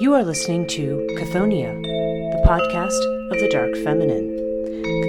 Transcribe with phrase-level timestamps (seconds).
[0.00, 4.28] You are listening to Chthoniya, the podcast of the Dark Feminine.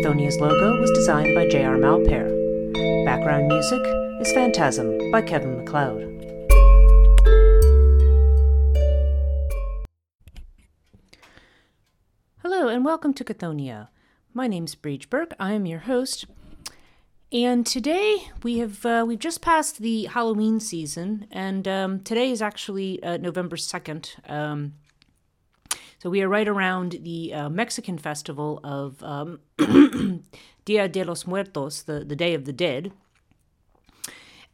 [0.01, 1.77] Chthoniya's logo was designed by J.R.
[1.77, 2.25] Malpair.
[3.05, 3.81] Background music
[4.19, 6.01] is Phantasm by Kevin MacLeod.
[12.41, 13.89] Hello and welcome to Chthoniya.
[14.33, 15.35] My name's Breege Burke.
[15.39, 16.25] I am your host.
[17.31, 22.41] And today we have uh, we've just passed the Halloween season, and um, today is
[22.41, 24.15] actually uh, November second.
[24.27, 24.73] Um,
[25.99, 29.41] so we are right around the uh, Mexican festival of um,
[30.65, 32.91] Dia de los Muertos, the the Day of the Dead.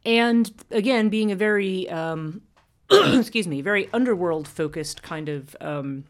[0.06, 2.42] And again, being a very um,
[2.92, 6.04] excuse me, very underworld focused kind of um,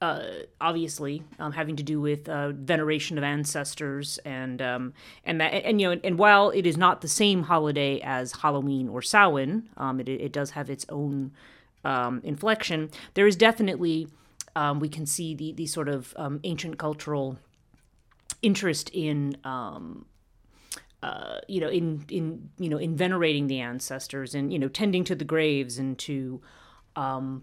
[0.00, 0.22] uh,
[0.60, 5.80] obviously um, having to do with uh, veneration of ancestors and um, and that and
[5.80, 10.00] you know and while it is not the same holiday as Halloween or Samhain, um,
[10.00, 11.32] it it does have its own
[11.84, 12.90] um, inflection.
[13.14, 14.08] There is definitely
[14.56, 17.38] um, we can see the the sort of um, ancient cultural
[18.42, 19.36] interest in.
[21.02, 25.02] Uh, you know, in in you know, in venerating the ancestors and you know, tending
[25.02, 26.42] to the graves and to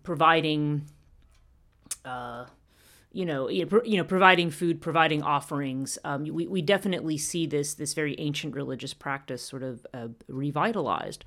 [0.03, 0.87] providing
[2.07, 2.45] uh,
[3.11, 5.97] you know, you know, providing food, providing offerings.
[6.03, 11.25] Um, we, we definitely see this this very ancient religious practice sort of uh, revitalized.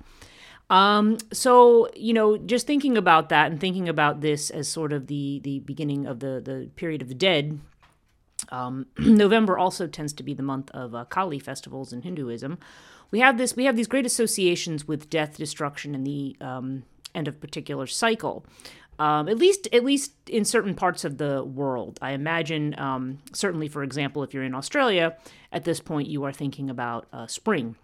[0.69, 5.07] Um, so you know, just thinking about that and thinking about this as sort of
[5.07, 7.59] the the beginning of the the period of the dead.
[8.49, 12.57] Um, November also tends to be the month of uh, Kali festivals in Hinduism.
[13.11, 17.27] We have this we have these great associations with death, destruction, and the um, end
[17.27, 18.45] of particular cycle.
[18.99, 21.97] Um, at least at least in certain parts of the world.
[22.01, 25.17] I imagine, um, certainly, for example, if you're in Australia,
[25.51, 27.75] at this point you are thinking about uh, spring.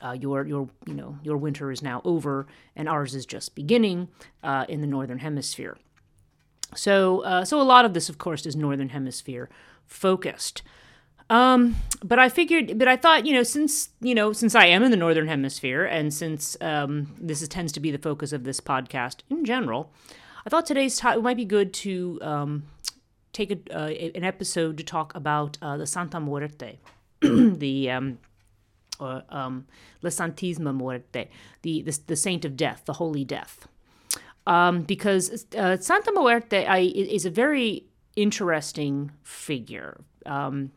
[0.00, 4.08] Uh, your your you know your winter is now over, and ours is just beginning
[4.42, 5.76] uh, in the northern hemisphere.
[6.74, 9.48] So uh, so a lot of this, of course, is northern hemisphere
[9.86, 10.62] focused.
[11.30, 14.82] Um, but I figured, but I thought, you know, since you know, since I am
[14.82, 18.44] in the northern hemisphere, and since um, this is, tends to be the focus of
[18.44, 19.92] this podcast in general,
[20.44, 22.64] I thought today's time it might be good to um,
[23.32, 26.78] take a, uh, an episode to talk about uh, the Santa Muerte,
[27.20, 28.18] the um,
[28.98, 29.66] or um,
[30.02, 31.28] La Santisima Muerte,
[31.62, 33.68] the, the the saint of death, the holy death,
[34.46, 37.86] um, because uh, Santa Muerte I, is a very
[38.16, 40.00] interesting figure.
[40.26, 40.72] Um,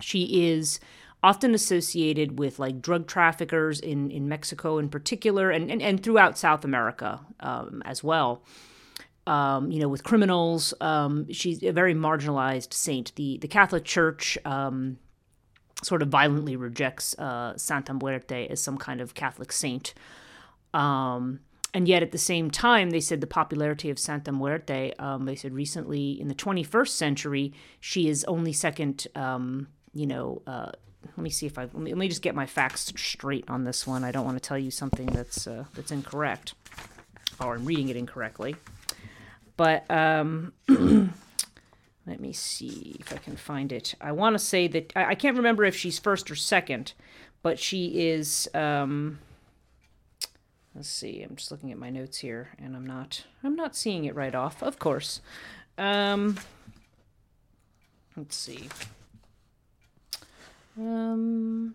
[0.00, 0.80] she is
[1.22, 6.38] often associated with like drug traffickers in, in Mexico in particular and, and, and throughout
[6.38, 8.42] South America um, as well
[9.26, 10.72] um, you know, with criminals.
[10.80, 13.14] Um, she's a very marginalized saint.
[13.16, 14.98] The the Catholic Church um,
[15.82, 19.94] sort of violently rejects uh, Santa Muerte as some kind of Catholic saint.
[20.72, 21.40] Um,
[21.74, 24.92] and yet, at the same time, they said the popularity of Santa Muerte.
[24.98, 29.06] Um, they said recently, in the 21st century, she is only second.
[29.14, 30.70] Um, you know, uh,
[31.04, 33.64] let me see if I let me, let me, just get my facts straight on
[33.64, 34.04] this one.
[34.04, 36.54] I don't want to tell you something that's uh, that's incorrect,
[37.40, 38.56] or I'm reading it incorrectly.
[39.56, 43.94] But um, let me see if I can find it.
[44.00, 46.92] I want to say that I, I, can't remember if she's first or second,
[47.42, 48.48] but she is.
[48.52, 49.20] Um,
[50.74, 51.22] let's see.
[51.22, 53.24] I'm just looking at my notes here, and I'm not.
[53.42, 54.62] I'm not seeing it right off.
[54.62, 55.22] Of course.
[55.78, 56.36] Um,
[58.16, 58.68] let's see.
[60.78, 61.74] Um.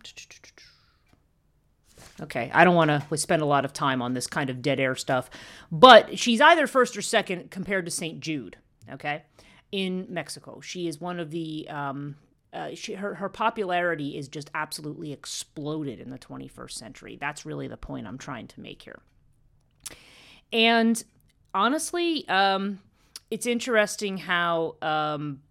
[2.19, 4.79] Okay, I don't want to spend a lot of time on this kind of dead
[4.79, 5.29] air stuff,
[5.71, 8.19] but she's either first or second compared to St.
[8.19, 8.57] Jude,
[8.91, 9.23] okay,
[9.71, 10.59] in Mexico.
[10.61, 12.15] She is one of the, um,
[12.53, 17.17] uh, she, her, her popularity is just absolutely exploded in the 21st century.
[17.19, 18.99] That's really the point I'm trying to make here.
[20.53, 21.03] And
[21.53, 22.79] honestly, um,
[23.29, 25.41] it's interesting how, um,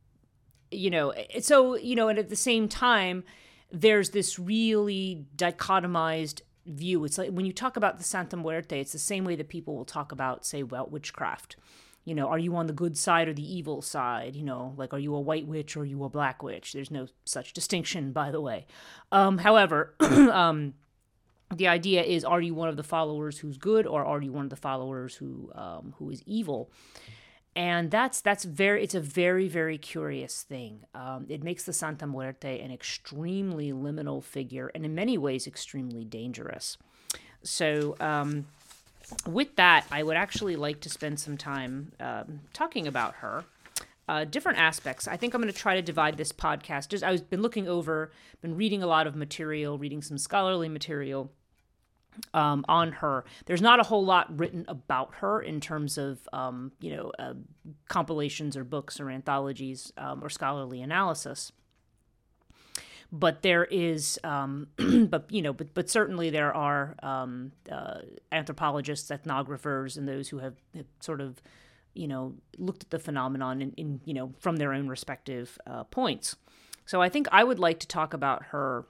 [0.71, 3.25] you know, so, you know, and at the same time,
[3.73, 7.05] there's this really dichotomized view.
[7.05, 9.77] It's like when you talk about the Santa Muerte, it's the same way that people
[9.77, 11.57] will talk about, say, well, witchcraft.
[12.05, 14.35] You know, are you on the good side or the evil side?
[14.35, 16.73] You know, like, are you a white witch or are you a black witch?
[16.73, 18.67] There's no such distinction, by the way.
[19.13, 20.75] Um, however, um,
[21.55, 24.45] the idea is, are you one of the followers who's good or are you one
[24.45, 26.71] of the followers who um, who is evil?
[27.57, 30.85] And that's that's very it's a very very curious thing.
[30.95, 36.05] Um, it makes the santa muerte an extremely liminal figure and in many ways extremely
[36.05, 36.79] dangerous.
[37.43, 38.47] So um,
[39.27, 43.45] with that i would actually like to spend some time um, talking about her.
[44.09, 45.07] Uh, different aspects.
[45.07, 46.89] I think i'm going to try to divide this podcast.
[46.89, 48.11] Just i've been looking over
[48.41, 51.31] been reading a lot of material reading some scholarly material
[52.35, 53.25] um, on her.
[53.47, 57.35] There's not a whole lot written about her in terms of um, you know uh,
[57.89, 61.53] compilations or books or anthologies um, or scholarly analysis.
[63.13, 64.69] But there is, um,
[65.09, 70.39] but you know, but but certainly there are um, uh, anthropologists, ethnographers, and those who
[70.39, 71.43] have, have, sort of,
[71.93, 75.85] you know, looked at the phenomenon in, in you know from their own respective uh,
[75.85, 76.37] points.
[76.87, 78.85] So I think I would like to talk about her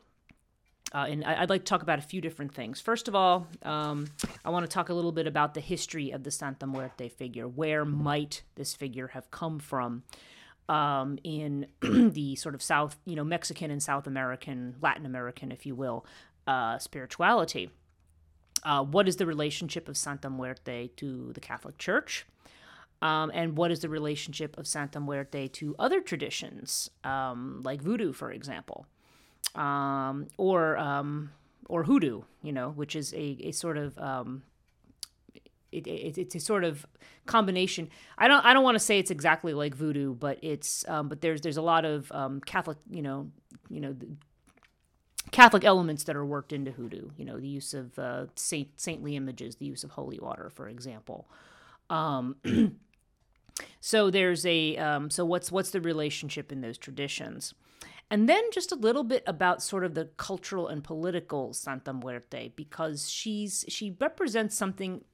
[0.92, 2.81] uh, and I'd like to talk about a few different things.
[2.81, 4.08] First of all, um,
[4.44, 7.46] I want to talk a little bit about the history of the Santa Muerte figure.
[7.46, 10.02] Where might this figure have come from
[10.69, 15.64] um, in the sort of South, you know, Mexican and South American, Latin American, if
[15.64, 16.04] you will,
[16.48, 17.70] uh, spirituality?
[18.64, 22.26] Uh, what is the relationship of Santa Muerte to the Catholic Church?
[23.00, 28.12] Um, and what is the relationship of Santa Muerte to other traditions, um, like voodoo,
[28.12, 28.86] for example?
[29.55, 31.32] Um, or um,
[31.69, 34.43] or hoodoo, you know, which is a, a sort of um,
[35.73, 36.87] it, it, it's a sort of
[37.26, 37.88] combination.
[38.19, 41.20] I don't I don't want to say it's exactly like voodoo, but it's um, but
[41.20, 43.31] there's there's a lot of um, Catholic, you know,
[43.69, 43.97] you know.
[45.32, 49.14] Catholic elements that are worked into hoodoo, you know, the use of uh, saint, saintly
[49.14, 51.29] images, the use of holy water, for example.
[51.88, 52.37] Um,
[53.81, 57.55] so there's a um, so what's what's the relationship in those traditions?
[58.10, 62.52] And then just a little bit about sort of the cultural and political Santa Muerte
[62.56, 65.04] because she's she represents something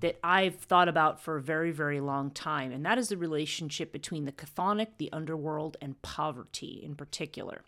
[0.00, 3.90] that I've thought about for a very very long time and that is the relationship
[3.90, 7.62] between the chthonic, the underworld and poverty in particular.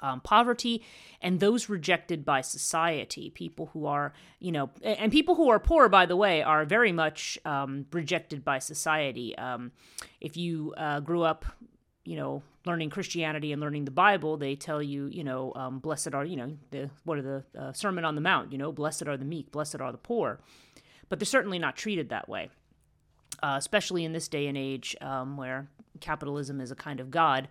[0.00, 0.82] Um, poverty
[1.22, 5.88] and those rejected by society, people who are, you know, and people who are poor,
[5.88, 9.38] by the way, are very much um, rejected by society.
[9.38, 9.70] Um,
[10.20, 11.46] if you uh, grew up,
[12.04, 16.14] you know, learning Christianity and learning the Bible, they tell you, you know, um, blessed
[16.14, 19.06] are, you know, the what are the uh, Sermon on the Mount, you know, blessed
[19.06, 20.40] are the meek, blessed are the poor,
[21.08, 22.50] but they're certainly not treated that way,
[23.42, 25.68] uh, especially in this day and age um, where
[26.00, 27.48] capitalism is a kind of god.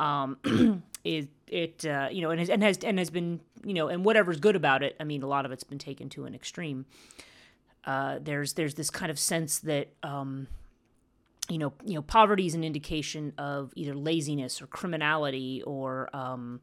[0.00, 0.38] Um,
[1.04, 4.04] it it uh, you know and has, and has and has been you know and
[4.04, 6.86] whatever's good about it, I mean, a lot of it's been taken to an extreme.
[7.84, 10.48] Uh, there's there's this kind of sense that um,
[11.48, 16.60] you know, you know, poverty is an indication of either laziness or criminality or, um,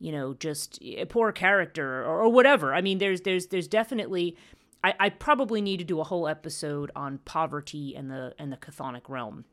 [0.00, 2.74] you know, just a poor character or, or, whatever.
[2.74, 4.36] I mean, there's there's there's definitely.
[4.82, 8.56] I, I probably need to do a whole episode on poverty and the and the
[8.56, 9.44] chthonic realm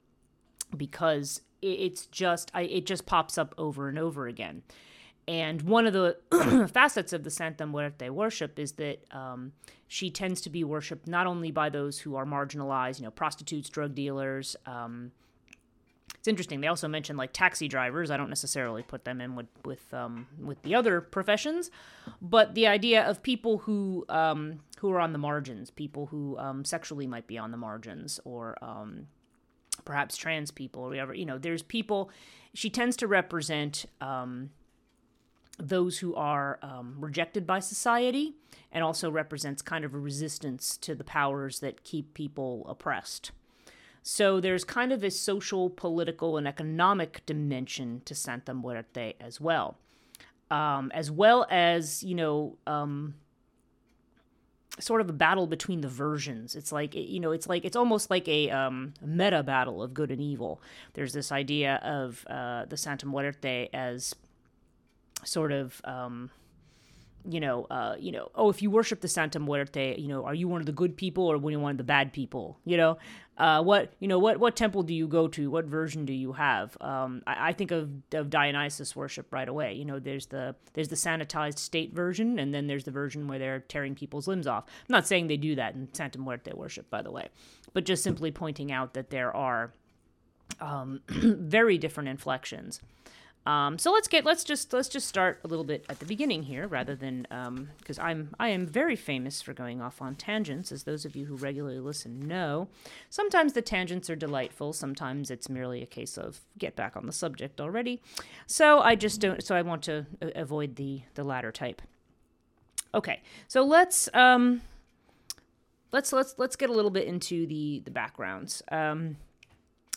[0.76, 4.64] because it's just I, it just pops up over and over again.
[5.28, 6.18] And one of the
[6.74, 9.54] facets of the Santa Muerte worship is that um,
[9.88, 13.70] she tends to be worshipped not only by those who are marginalized, you know, prostitutes,
[13.70, 14.56] drug dealers.
[14.66, 15.12] Um,
[16.22, 16.62] it's interesting.
[16.62, 18.12] They also mention like taxi drivers.
[18.12, 21.72] I don't necessarily put them in with with um, with the other professions,
[22.22, 26.64] but the idea of people who um, who are on the margins, people who um,
[26.64, 29.08] sexually might be on the margins, or um,
[29.84, 31.14] perhaps trans people, or whatever.
[31.14, 32.12] You know, there's people.
[32.54, 34.52] She tends to represent um,
[35.58, 38.34] those who are um, rejected by society
[38.72, 43.32] and also represents kind of a resistance to the powers that keep people oppressed.
[44.04, 49.78] So there's kind of a social, political, and economic dimension to Santa Muerte as well,
[50.50, 53.14] um, as well as you know, um,
[54.80, 56.56] sort of a battle between the versions.
[56.56, 60.10] It's like you know, it's like it's almost like a um, meta battle of good
[60.10, 60.62] and evil.
[60.94, 64.16] There's this idea of uh, the Santa Muerte as
[65.24, 66.32] sort of um,
[67.30, 70.34] you know, uh, you know, oh, if you worship the Santa Muerte, you know, are
[70.34, 72.58] you one of the good people or one of the bad people?
[72.66, 72.98] You know,
[73.38, 75.50] uh, what you know, what what temple do you go to?
[75.50, 76.76] What version do you have?
[76.82, 79.74] Um, I, I, think of, of Dionysus worship right away.
[79.74, 83.40] You know, there's the there's the sanitized state version, and then there's the version where
[83.40, 84.66] they're tearing people's limbs off.
[84.68, 87.30] I'm not saying they do that in Santa Muerte worship, by the way,
[87.74, 89.74] but just simply pointing out that there are
[90.60, 92.82] um, very different inflections.
[93.46, 96.44] Um, so let's get let's just let's just start a little bit at the beginning
[96.44, 97.24] here, rather than
[97.80, 101.16] because um, I'm I am very famous for going off on tangents, as those of
[101.16, 102.68] you who regularly listen know.
[103.10, 104.74] Sometimes the tangents are delightful.
[104.74, 108.00] Sometimes it's merely a case of get back on the subject already.
[108.46, 109.44] So I just don't.
[109.44, 110.06] So I want to
[110.36, 111.82] avoid the the latter type.
[112.94, 114.62] Okay, so let's um,
[115.92, 118.62] let's let's let's get a little bit into the the backgrounds.
[118.72, 119.18] Um,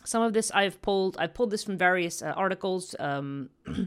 [0.04, 1.16] some of this I've pulled.
[1.18, 2.94] I've pulled this from various uh, articles.
[2.98, 3.86] Um, uh,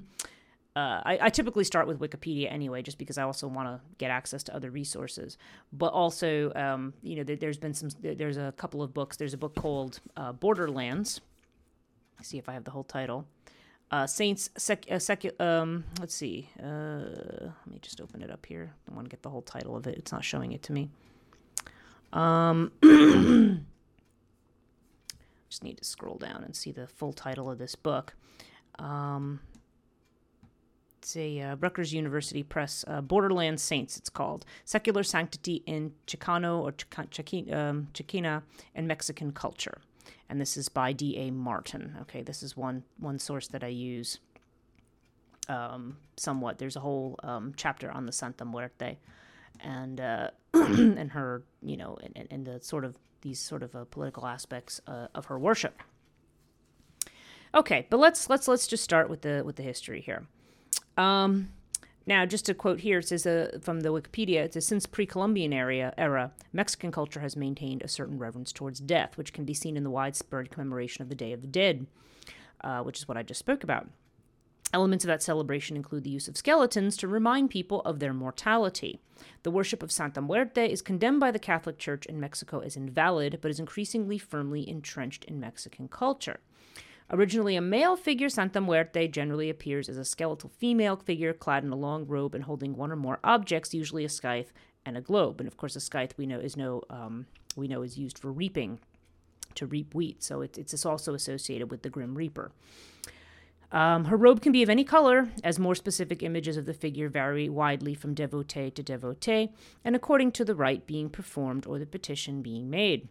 [0.76, 4.44] I, I, typically start with Wikipedia anyway, just because I also want to get access
[4.44, 5.38] to other resources.
[5.74, 7.90] But also, um, you know, there, has been some.
[8.02, 9.18] There's a couple of books.
[9.18, 11.22] There's a book called uh, Borderlands.
[12.18, 13.26] Let's see if I have the whole title.
[13.92, 16.50] uh, saints, sec, uh, secu- um, let's see.
[16.62, 17.00] Uh,
[17.66, 18.74] let me just open it up here.
[18.90, 19.98] I want to get the whole title of it.
[19.98, 20.90] It's not showing it to me.
[22.14, 22.72] Um,
[25.50, 28.14] just need to scroll down and see the full title of this book.
[28.80, 29.40] Um,
[31.00, 34.46] it's a uh, Rutgers University Press, uh, Borderland Saints, it's called.
[34.66, 38.44] Secular Sanctity in Chicano or Chica- um, Chicana
[38.76, 39.80] and Mexican Culture.
[40.30, 41.32] And this is by D.A.
[41.32, 41.96] Martin.
[42.02, 44.20] Okay, this is one, one source that I use
[45.48, 46.58] um, somewhat.
[46.58, 48.98] There's a whole um, chapter on the Santa Muerte
[49.62, 53.86] and, uh, and her, you know, and, and the sort of these sort of uh,
[53.86, 55.82] political aspects uh, of her worship.
[57.56, 60.28] Okay, but let's let's let's just start with the with the history here.
[60.98, 61.50] Um,
[62.06, 65.52] now, just to quote here, it says uh, from the Wikipedia, it says since pre-Columbian
[65.52, 69.76] era, era, Mexican culture has maintained a certain reverence towards death, which can be seen
[69.76, 71.86] in the widespread commemoration of the Day of the Dead,
[72.62, 73.90] uh, which is what I just spoke about.
[74.74, 79.00] Elements of that celebration include the use of skeletons to remind people of their mortality.
[79.44, 83.40] The worship of Santa Muerte is condemned by the Catholic Church in Mexico as invalid,
[83.42, 86.42] but is increasingly firmly entrenched in Mexican culture.
[87.10, 91.72] Originally a male figure, Santa Muerte generally appears as a skeletal female figure clad in
[91.72, 94.52] a long robe and holding one or more objects, usually a scythe
[94.86, 95.40] and a globe.
[95.40, 98.32] And of course, a scythe we know is no um, we know is used for
[98.32, 98.80] reaping,
[99.56, 100.22] to reap wheat.
[100.22, 102.52] So it, it's also associated with the Grim Reaper.
[103.72, 107.10] Um, her robe can be of any color, as more specific images of the figure
[107.10, 109.52] vary widely from devotee to devotee,
[109.84, 113.10] and according to the rite being performed or the petition being made.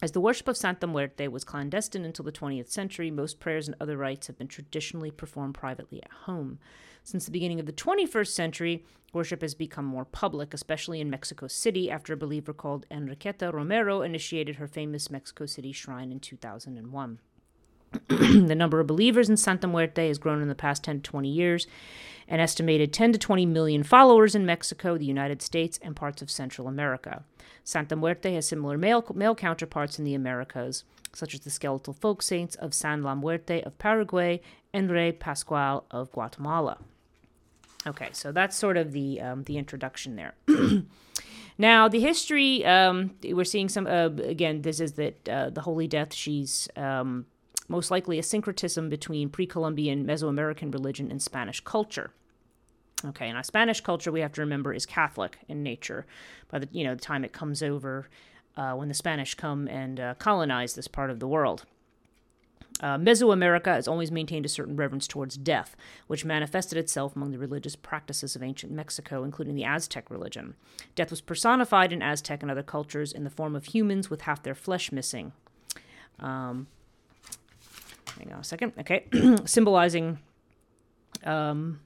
[0.00, 3.76] As the worship of Santa Muerte was clandestine until the 20th century, most prayers and
[3.80, 6.58] other rites have been traditionally performed privately at home.
[7.02, 11.48] Since the beginning of the 21st century, worship has become more public, especially in Mexico
[11.48, 17.18] City, after a believer called Enriqueta Romero initiated her famous Mexico City shrine in 2001.
[18.08, 21.28] the number of believers in Santa Muerte has grown in the past 10 to 20
[21.28, 21.66] years.
[22.26, 26.30] An estimated 10 to 20 million followers in Mexico, the United States, and parts of
[26.30, 27.24] Central America.
[27.64, 32.22] Santa Muerte has similar male, male counterparts in the Americas, such as the skeletal folk
[32.22, 34.40] saints of San La Muerte of Paraguay
[34.72, 36.78] and Rey Pascual of Guatemala.
[37.86, 40.34] Okay, so that's sort of the um, the introduction there.
[41.58, 44.62] now, the history um, we're seeing some uh, again.
[44.62, 46.12] This is that uh, the Holy Death.
[46.12, 47.26] She's um,
[47.68, 52.10] most likely a syncretism between pre Columbian Mesoamerican religion and Spanish culture.
[53.04, 56.06] Okay, now Spanish culture we have to remember is Catholic in nature.
[56.50, 58.08] By the you know the time it comes over,
[58.56, 61.64] uh, when the Spanish come and uh, colonize this part of the world.
[62.80, 65.74] Uh, Mesoamerica has always maintained a certain reverence towards death,
[66.06, 70.54] which manifested itself among the religious practices of ancient Mexico, including the Aztec religion.
[70.94, 74.44] Death was personified in Aztec and other cultures in the form of humans with half
[74.44, 75.32] their flesh missing.
[76.20, 76.68] Um,
[78.18, 78.72] hang on a second.
[78.80, 79.06] Okay,
[79.44, 80.18] symbolizing.
[81.24, 81.80] Um,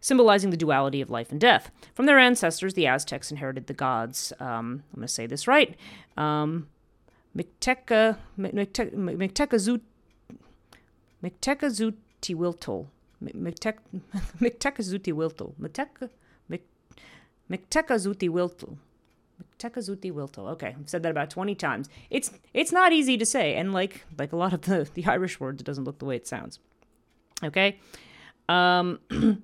[0.00, 1.70] symbolizing the duality of life and death.
[1.94, 4.32] From their ancestors, the Aztecs inherited the gods.
[4.40, 5.76] Um, I'm going to say this right.
[6.16, 6.68] Um,
[7.36, 9.80] Micteca, Micteca, Micteca,
[11.22, 12.86] Micteca Zutiwiltol.
[13.22, 13.78] Micteca
[14.82, 15.54] Zutiwiltol.
[15.58, 16.10] Micteca
[17.52, 17.94] Micteca
[19.70, 20.12] Zutiwiltol.
[20.12, 20.50] Wilto.
[20.52, 21.88] Okay, I've said that about 20 times.
[22.10, 25.40] It's it's not easy to say, and like like a lot of the, the Irish
[25.40, 26.58] words, it doesn't look the way it sounds.
[27.42, 27.78] Okay?
[28.48, 29.00] Um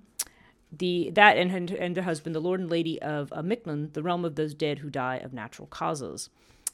[0.72, 4.24] the that and and their husband, the Lord and Lady of uh, Mictlan, the realm
[4.24, 6.30] of those dead who die of natural causes.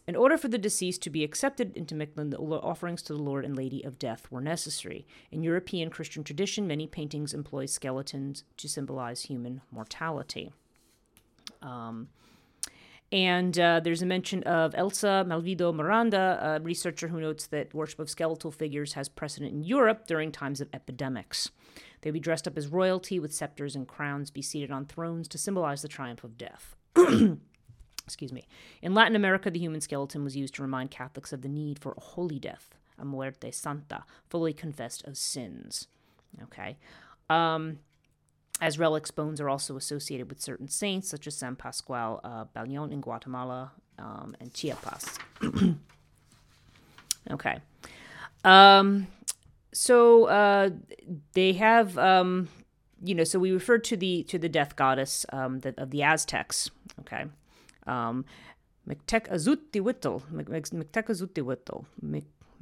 [0.07, 3.45] In order for the deceased to be accepted into Mictlan, the offerings to the Lord
[3.45, 5.07] and Lady of Death were necessary.
[5.33, 10.53] In European Christian tradition, many paintings employ skeletons to symbolize human mortality.
[11.63, 12.09] Um,
[13.15, 18.01] and uh, there's a mention of Elsa Malvido Miranda, a researcher who notes that worship
[18.01, 21.49] of skeletal figures has precedent in Europe during times of epidemics.
[22.01, 25.39] They'd be dressed up as royalty with scepters and crowns, be seated on thrones to
[25.39, 26.75] symbolize the triumph of death.
[28.05, 28.49] Excuse me.
[28.83, 31.95] In Latin America, the human skeleton was used to remind Catholics of the need for
[31.97, 35.87] a holy death, a muerte santa, fully confessed of sins.
[36.43, 36.79] Okay.
[37.31, 37.79] Um,
[38.61, 42.93] as relics, bones are also associated with certain saints, such as San Pascual uh, Balañon
[42.93, 45.19] in Guatemala um, and Chiapas.
[47.31, 47.59] okay.
[48.45, 49.07] Um,
[49.73, 50.71] so uh,
[51.33, 52.49] they have, um,
[53.03, 56.03] you know, so we refer to the to the death goddess um, the, of the
[56.03, 56.71] Aztecs.
[57.01, 57.25] Okay.
[57.87, 58.25] Um,
[58.89, 60.23] Mictecazutehuitl.
[60.33, 61.85] Mictecazutehuitl.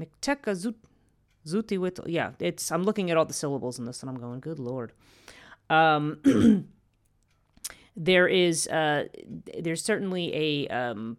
[0.00, 2.04] Mictecazutehuitl.
[2.06, 2.72] Yeah, it's.
[2.72, 4.92] I'm looking at all the syllables in this, and I'm going, good lord.
[5.72, 6.68] Um,
[7.96, 9.08] there is uh,
[9.58, 11.16] there's certainly a um,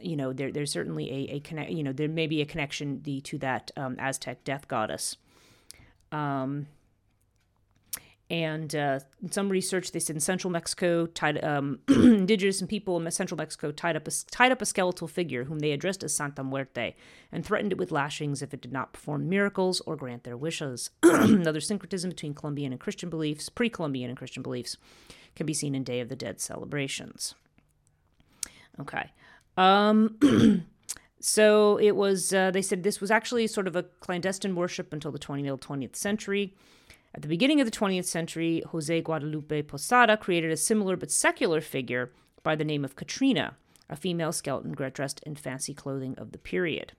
[0.00, 3.00] you know, there, there's certainly a, a connect, you know, there may be a connection
[3.02, 5.16] the, to that um, Aztec death goddess.
[6.10, 6.66] Um,
[8.32, 13.36] and uh, some research, they said in central Mexico, tied, um, indigenous people in central
[13.36, 16.94] Mexico tied up a, tied up a skeletal figure whom they addressed as Santa Muerte
[17.30, 20.88] and threatened it with lashings if it did not perform miracles or grant their wishes.
[21.02, 24.78] Another syncretism between Colombian and Christian beliefs, pre-Columbian and Christian beliefs,
[25.36, 27.34] can be seen in Day of the Dead celebrations.
[28.80, 29.10] Okay.
[29.58, 30.64] Um,
[31.20, 35.12] so it was, uh, they said this was actually sort of a clandestine worship until
[35.12, 36.54] the 20th, 20th century.
[37.14, 41.60] At the beginning of the 20th century, Jose Guadalupe Posada created a similar but secular
[41.60, 42.10] figure
[42.42, 43.56] by the name of Catrina,
[43.90, 46.92] a female skeleton dressed in fancy clothing of the period.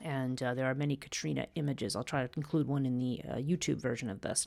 [0.00, 1.96] And uh, there are many Catrina images.
[1.96, 4.46] I'll try to include one in the uh, YouTube version of this.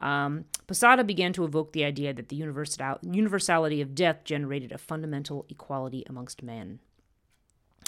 [0.00, 4.78] Um, Posada began to evoke the idea that the universal- universality of death generated a
[4.78, 6.80] fundamental equality amongst men.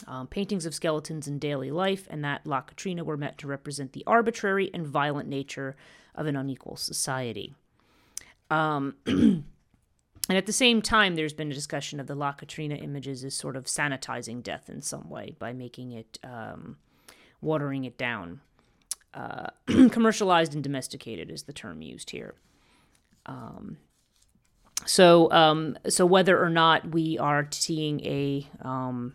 [0.07, 3.93] Um, paintings of skeletons in daily life and that La Catrina were meant to represent
[3.93, 5.75] the arbitrary and violent nature
[6.15, 7.55] of an unequal society.
[8.51, 9.45] Um, and
[10.29, 13.57] at the same time, there's been a discussion of the La Catrina images as sort
[13.57, 16.77] of sanitizing death in some way by making it, um,
[17.41, 18.41] watering it down.
[19.15, 19.49] Uh,
[19.91, 22.35] commercialized and domesticated is the term used here.
[23.25, 23.79] Um,
[24.85, 29.15] so, um, so whether or not we are seeing a um,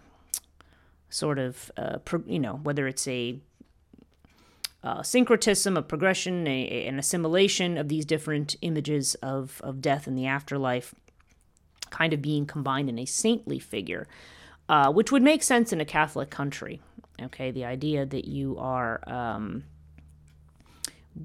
[1.12, 3.38] sort of, uh, pro- you know, whether it's a
[4.84, 10.08] uh, syncretism, a progression, a, a, an assimilation of these different images of, of death
[10.08, 10.96] and the afterlife
[11.92, 14.08] kind of being combined in a saintly figure,
[14.70, 16.82] uh, which would make sense in a Catholic country.
[17.22, 19.66] Okay, the idea that you are, um,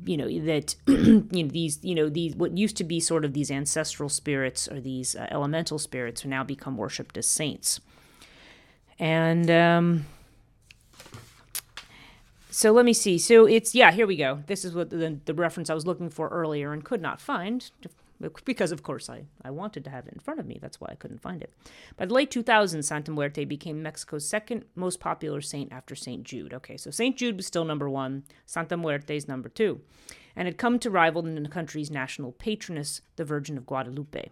[0.05, 3.33] you know, that you know these, you know, these what used to be sort of
[3.33, 7.81] these ancestral spirits or these uh, elemental spirits who now become worshipped as saints,
[8.99, 10.07] and um,
[12.51, 13.19] so let me see.
[13.19, 14.43] So it's yeah, here we go.
[14.47, 17.71] This is what the, the reference I was looking for earlier and could not find
[18.45, 20.59] because of course I, I wanted to have it in front of me.
[20.61, 21.53] That's why I couldn't find it.
[21.97, 26.25] By the late 2000s, Santa Muerte became Mexico's second most popular saint after St.
[26.25, 26.55] Jude.
[26.55, 27.17] Okay, so St.
[27.17, 29.81] Jude was still number one, Santa Muerte is number two,
[30.35, 34.31] and had come to rival the country's national patroness, the Virgin of Guadalupe.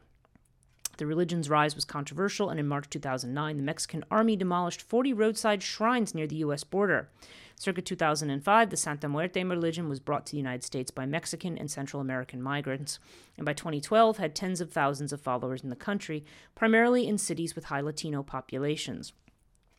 [0.96, 5.62] The religion's rise was controversial, and in March 2009, the Mexican army demolished 40 roadside
[5.62, 6.64] shrines near the U.S.
[6.64, 7.08] border.
[7.56, 11.70] Circa 2005, the Santa Muerte religion was brought to the United States by Mexican and
[11.70, 12.98] Central American migrants,
[13.36, 17.54] and by 2012 had tens of thousands of followers in the country, primarily in cities
[17.54, 19.12] with high Latino populations.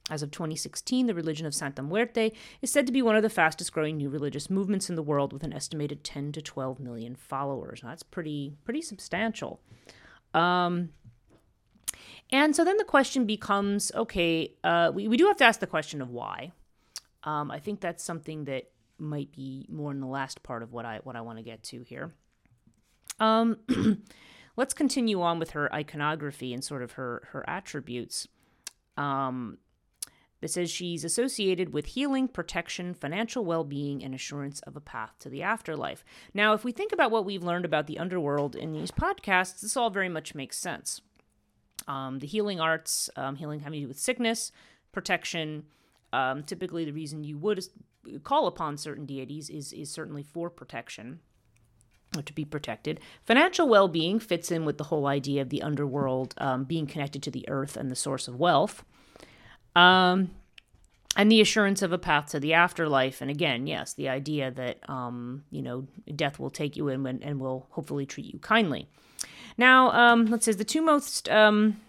[0.09, 3.29] As of 2016, the religion of Santa Muerte is said to be one of the
[3.29, 7.15] fastest growing new religious movements in the world with an estimated 10 to 12 million
[7.15, 7.81] followers.
[7.83, 9.61] That's pretty pretty substantial.
[10.35, 10.89] Um,
[12.31, 15.67] and so then the question becomes okay, uh, we, we do have to ask the
[15.67, 16.51] question of why.
[17.23, 20.85] Um, I think that's something that might be more in the last part of what
[20.85, 22.13] I what I want to get to here.
[23.19, 23.57] Um,
[24.57, 28.27] let's continue on with her iconography and sort of her her attributes.
[28.97, 29.57] Um,
[30.41, 35.15] it says she's associated with healing, protection, financial well being, and assurance of a path
[35.19, 36.03] to the afterlife.
[36.33, 39.75] Now, if we think about what we've learned about the underworld in these podcasts, this
[39.75, 41.01] all very much makes sense.
[41.87, 44.51] Um, the healing arts, um, healing having to do with sickness,
[44.91, 45.65] protection,
[46.13, 47.65] um, typically, the reason you would
[48.23, 51.19] call upon certain deities is is certainly for protection
[52.15, 52.99] or to be protected.
[53.25, 57.21] Financial well being fits in with the whole idea of the underworld um, being connected
[57.23, 58.85] to the earth and the source of wealth.
[59.75, 60.31] Um,
[61.17, 63.21] and the assurance of a path to the afterlife.
[63.21, 67.23] And again, yes, the idea that, um, you know, death will take you in and,
[67.23, 68.87] and will hopefully treat you kindly.
[69.57, 71.79] Now, um, let's say the two most um,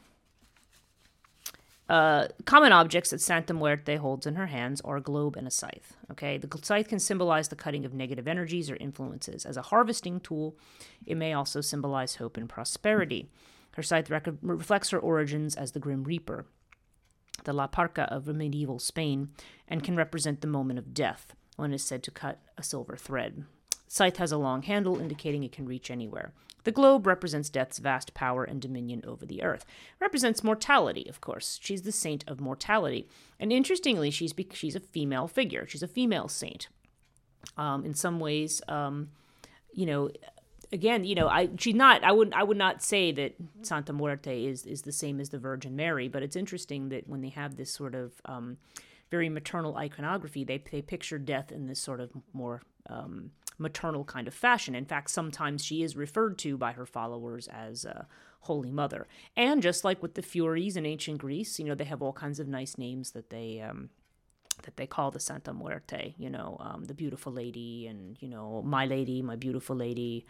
[1.88, 5.50] uh, common objects that Santa Muerte holds in her hands are a globe and a
[5.50, 5.96] scythe.
[6.10, 9.46] Okay, the scythe can symbolize the cutting of negative energies or influences.
[9.46, 10.56] As a harvesting tool,
[11.04, 13.28] it may also symbolize hope and prosperity.
[13.72, 16.46] Her scythe rec- reflects her origins as the Grim Reaper,
[17.44, 19.30] the La Parca of medieval Spain,
[19.68, 22.96] and can represent the moment of death, when it is said to cut a silver
[22.96, 23.44] thread.
[23.88, 26.32] Scythe has a long handle, indicating it can reach anywhere.
[26.64, 29.64] The globe represents death's vast power and dominion over the earth.
[30.00, 31.60] Represents mortality, of course.
[31.62, 33.06] She's the saint of mortality.
[33.38, 35.66] And interestingly, she's she's a female figure.
[35.68, 36.66] She's a female saint.
[37.56, 39.10] Um, in some ways, um,
[39.72, 40.10] you know,
[40.72, 42.02] again, you know, I she's not.
[42.02, 45.38] I would I would not say that Santa Muerte is is the same as the
[45.38, 48.56] Virgin Mary, but it's interesting that when they have this sort of um,
[49.10, 54.28] very maternal iconography, they they picture death in this sort of more um, maternal kind
[54.28, 54.74] of fashion.
[54.74, 58.04] In fact, sometimes she is referred to by her followers as uh,
[58.40, 59.06] Holy Mother.
[59.36, 62.40] And just like with the Furies in ancient Greece, you know, they have all kinds
[62.40, 63.60] of nice names that they.
[63.60, 63.90] Um,
[64.62, 68.62] that they call the Santa Muerte, you know, um, the beautiful lady, and you know,
[68.64, 70.24] my lady, my beautiful lady.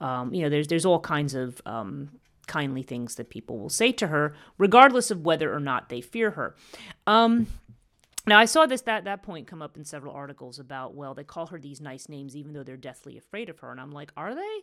[0.00, 2.08] Um, you know, there's there's all kinds of um,
[2.46, 6.30] kindly things that people will say to her, regardless of whether or not they fear
[6.32, 6.56] her.
[7.06, 7.48] Um,
[8.26, 11.24] now, I saw this that that point come up in several articles about well, they
[11.24, 14.12] call her these nice names even though they're deathly afraid of her, and I'm like,
[14.16, 14.62] are they?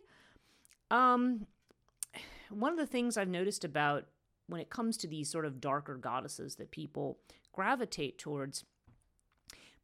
[0.91, 1.47] Um,
[2.49, 4.05] one of the things I've noticed about
[4.47, 7.19] when it comes to these sort of darker goddesses that people
[7.53, 8.65] gravitate towards,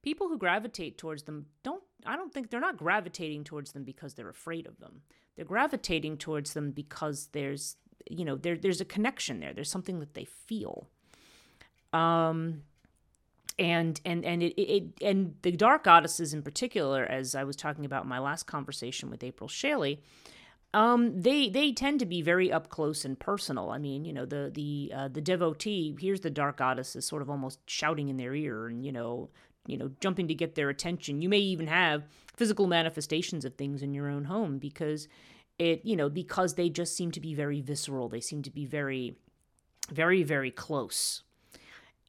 [0.04, 1.84] people who gravitate towards them don't.
[2.06, 5.02] I don't think they're not gravitating towards them because they're afraid of them.
[5.36, 7.78] They're gravitating towards them because there's
[8.10, 9.54] you know there there's a connection there.
[9.54, 10.90] There's something that they feel.
[11.94, 12.64] Um
[13.60, 17.86] and and and it, it and the dark goddesses in particular, as I was talking
[17.86, 20.02] about in my last conversation with April Shaley,
[20.74, 23.70] um, they they tend to be very up close and personal.
[23.70, 27.22] I mean, you know, the the uh, the devotee hears the dark goddess is sort
[27.22, 29.30] of almost shouting in their ear, and you know,
[29.68, 31.22] you know, jumping to get their attention.
[31.22, 32.04] You may even have
[32.38, 35.10] physical manifestations of things in your own home because
[35.58, 38.08] it, you know, because they just seem to be very visceral.
[38.08, 39.18] They seem to be very,
[39.92, 41.24] very, very close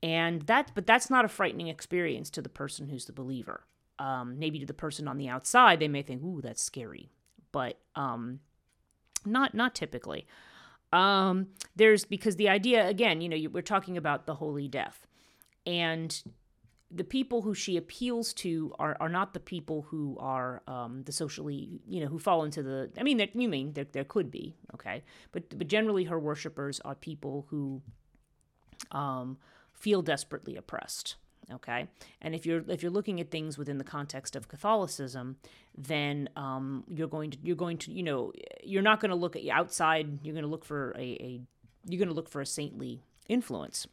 [0.03, 3.65] and that but that's not a frightening experience to the person who's the believer.
[3.99, 7.11] Um, maybe to the person on the outside they may think ooh that's scary.
[7.53, 8.41] But um,
[9.25, 10.27] not not typically.
[10.93, 15.07] Um, there's because the idea again you know you, we're talking about the holy death.
[15.67, 16.23] And
[16.91, 21.13] the people who she appeals to are, are not the people who are um, the
[21.13, 22.91] socially, you know, who fall into the.
[22.99, 26.81] I mean, there, you mean there, there could be, okay, but but generally her worshippers
[26.81, 27.81] are people who
[28.91, 29.39] um,
[29.81, 31.17] feel desperately oppressed
[31.53, 31.89] okay?
[32.21, 35.37] And if you're if you're looking at things within the context of catholicism
[35.77, 39.37] then um, you're going to you're going to you know you're not going to look
[39.37, 41.41] at outside you're going to look for a, a
[41.87, 43.87] you're going to look for a saintly influence.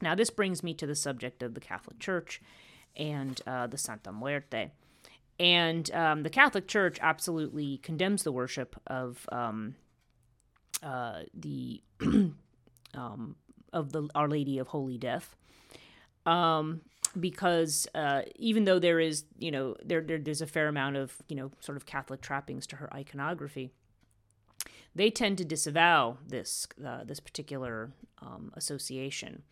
[0.00, 2.40] Now this brings me to the subject of the catholic church
[2.96, 4.70] and uh, the santa muerte.
[5.38, 9.74] And um, the catholic church absolutely condemns the worship of um,
[10.82, 11.82] uh, the
[12.94, 13.36] um,
[13.72, 15.36] of the Our Lady of Holy Death.
[16.26, 16.82] Um,
[17.18, 21.16] because uh, even though there is, you know, there, there there's a fair amount of,
[21.28, 23.70] you know, sort of Catholic trappings to her iconography,
[24.94, 29.42] they tend to disavow this uh, this particular um, association.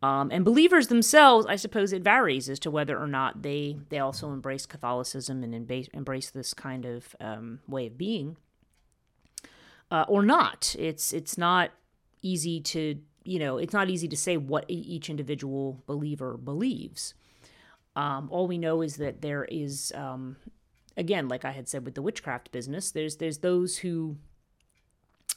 [0.00, 3.98] Um, and believers themselves, I suppose it varies as to whether or not they they
[3.98, 8.36] also embrace Catholicism and embrace, embrace this kind of um, way of being,
[9.90, 10.76] uh, or not.
[10.78, 11.70] It's it's not
[12.22, 17.14] easy to you know, it's not easy to say what each individual believer believes.
[17.96, 20.36] Um, all we know is that there is, um,
[20.96, 24.16] again, like I had said with the witchcraft business, there's there's those who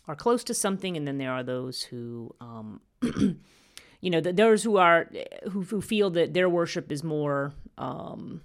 [0.07, 4.77] are close to something, and then there are those who, um, you know, those who
[4.77, 5.09] are
[5.51, 7.53] who, who feel that their worship is more.
[7.77, 8.41] Um,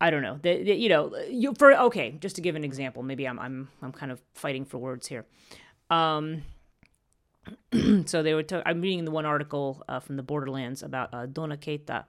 [0.00, 0.38] I don't know.
[0.42, 3.92] That you know, you, for okay, just to give an example, maybe I'm I'm I'm
[3.92, 5.26] kind of fighting for words here.
[5.90, 6.42] Um,
[8.06, 8.44] so they were.
[8.64, 12.04] I'm reading the one article uh, from the Borderlands about uh, Doña Queta,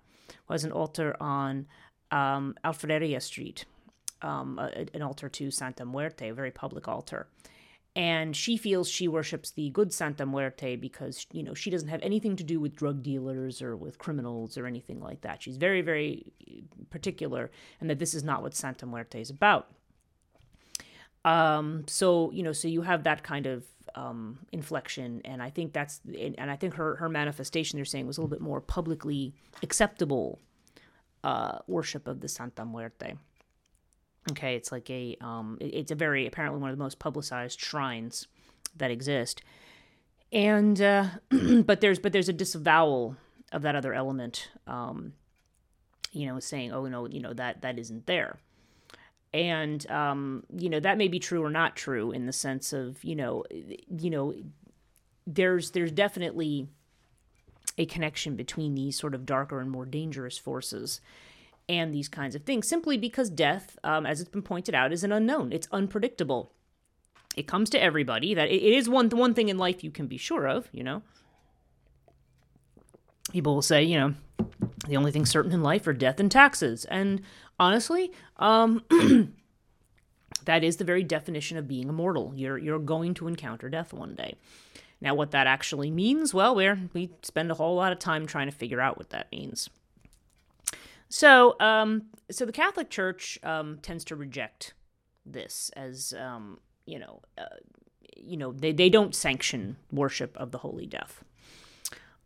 [0.47, 1.67] was an altar on
[2.11, 2.55] um,
[3.19, 3.65] Street,
[4.21, 7.27] um, a, an altar to Santa Muerte, a very public altar.
[7.95, 12.01] And she feels she worships the good Santa Muerte because you know she doesn't have
[12.03, 15.41] anything to do with drug dealers or with criminals or anything like that.
[15.41, 16.31] She's very, very
[16.89, 19.71] particular, and that this is not what Santa Muerte is about.
[21.25, 23.63] Um, so you know, so you have that kind of
[23.95, 28.17] um, inflection, and I think that's and I think her her manifestation they're saying was
[28.17, 30.39] a little bit more publicly acceptable
[31.23, 33.15] uh, worship of the Santa Muerte.
[34.31, 38.27] Okay, it's like a um, it's a very apparently one of the most publicized shrines
[38.77, 39.41] that exist,
[40.31, 41.07] and uh,
[41.65, 43.17] but there's but there's a disavowal
[43.51, 44.49] of that other element.
[44.67, 45.13] Um,
[46.11, 48.39] you know, saying, oh no, you know that that isn't there
[49.33, 53.03] and um, you know that may be true or not true in the sense of
[53.03, 54.33] you know you know
[55.27, 56.67] there's there's definitely
[57.77, 60.99] a connection between these sort of darker and more dangerous forces
[61.67, 65.03] and these kinds of things simply because death um, as it's been pointed out is
[65.03, 65.53] an unknown.
[65.53, 66.51] It's unpredictable.
[67.37, 70.17] It comes to everybody that it is one one thing in life you can be
[70.17, 71.03] sure of you know.
[73.31, 74.15] People will say you know
[74.87, 76.85] the only thing certain in life are death and taxes.
[76.85, 77.21] And
[77.59, 78.83] honestly, um,
[80.45, 82.33] that is the very definition of being immortal.
[82.35, 84.35] You're you're going to encounter death one day.
[85.01, 88.47] Now, what that actually means, well, we we spend a whole lot of time trying
[88.47, 89.69] to figure out what that means.
[91.07, 94.73] So, um, so the Catholic Church um, tends to reject
[95.25, 97.45] this as um, you know, uh,
[98.15, 101.23] you know, they they don't sanction worship of the Holy Death.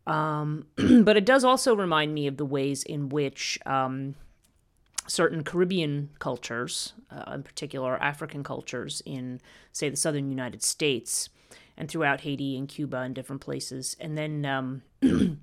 [0.06, 4.14] Um, but it does also remind me of the ways in which um,
[5.06, 9.40] certain Caribbean cultures, uh, in particular African cultures in,
[9.72, 11.28] say, the southern United States
[11.76, 14.82] and throughout Haiti and Cuba and different places, and then um,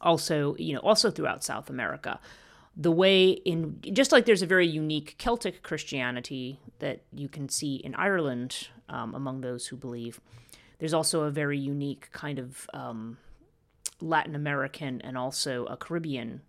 [0.00, 2.20] also, you know, also throughout South America,
[2.76, 7.76] the way in just like there's a very unique Celtic Christianity that you can see
[7.76, 10.20] in Ireland um, among those who believe.
[10.78, 13.18] There's also a very unique kind of um,
[14.00, 16.42] Latin American and also a Caribbean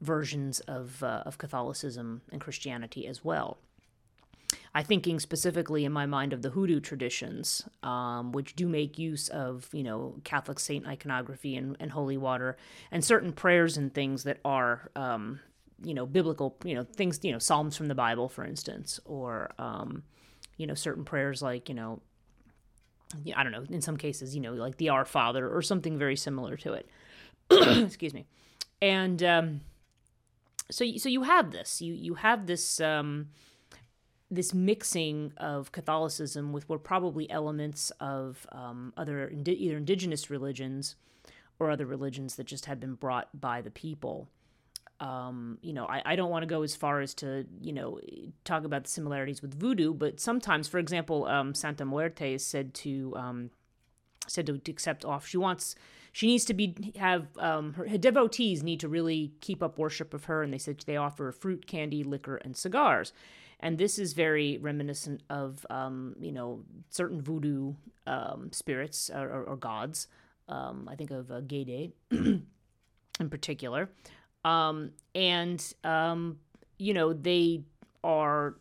[0.00, 3.58] versions of uh, of Catholicism and Christianity as well.
[4.76, 9.28] I'm thinking specifically in my mind of the Hoodoo traditions, um, which do make use
[9.28, 12.56] of you know Catholic saint iconography and, and holy water
[12.90, 15.40] and certain prayers and things that are um,
[15.82, 19.50] you know biblical you know things you know psalms from the bible for instance or
[19.58, 20.02] um
[20.56, 22.00] you know certain prayers like you know
[23.36, 26.16] i don't know in some cases you know like the our father or something very
[26.16, 26.88] similar to it
[27.50, 28.26] excuse me
[28.80, 29.60] and um
[30.70, 33.28] so so you have this you you have this um
[34.30, 40.96] this mixing of Catholicism with what probably elements of um, other indi- either indigenous religions
[41.60, 44.28] or other religions that just had been brought by the people
[45.00, 47.98] um, you know, I, I don't want to go as far as to, you know,
[48.44, 52.74] talk about the similarities with voodoo, but sometimes, for example, um, Santa Muerte is said
[52.74, 53.50] to um,
[54.26, 55.26] said to, to, accept off.
[55.26, 55.74] She wants,
[56.14, 60.14] she needs to be have um, her, her, devotees need to really keep up worship
[60.14, 63.12] of her, and they said they offer fruit, candy, liquor, and cigars.
[63.58, 67.74] And this is very reminiscent of, um, you know, certain voodoo
[68.06, 70.06] um, spirits or, or, or gods.
[70.48, 72.46] Um, I think of uh, Gede in
[73.28, 73.90] particular.
[74.44, 76.38] Um, and, um,
[76.78, 77.62] you know, they
[78.04, 78.54] are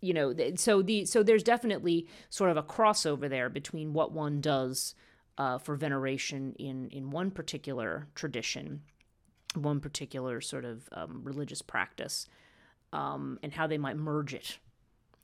[0.00, 4.40] you know so the so there's definitely sort of a crossover there between what one
[4.40, 4.94] does
[5.38, 8.82] uh, for veneration in in one particular tradition
[9.54, 12.26] one particular sort of um, religious practice
[12.92, 14.58] um, and how they might merge it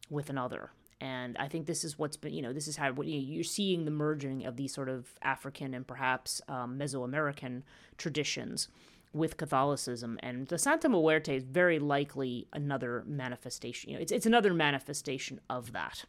[0.08, 0.70] with another
[1.04, 3.44] and I think this is what's been, you know, this is how you know, you're
[3.44, 7.62] seeing the merging of these sort of African and perhaps um, Mesoamerican
[7.98, 8.68] traditions
[9.12, 10.18] with Catholicism.
[10.22, 13.90] And the Santa Muerte is very likely another manifestation.
[13.90, 16.06] You know, it's it's another manifestation of that.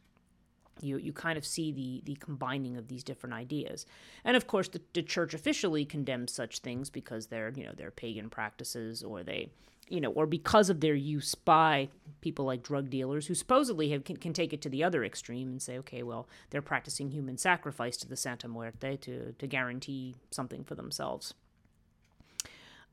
[0.81, 3.85] You you kind of see the the combining of these different ideas,
[4.23, 7.91] and of course the, the church officially condemns such things because they're you know they're
[7.91, 9.49] pagan practices or they
[9.89, 11.89] you know, or because of their use by
[12.21, 15.49] people like drug dealers who supposedly have, can, can take it to the other extreme
[15.49, 20.15] and say, okay, well, they're practicing human sacrifice to the Santa Muerte to, to guarantee
[20.31, 21.33] something for themselves.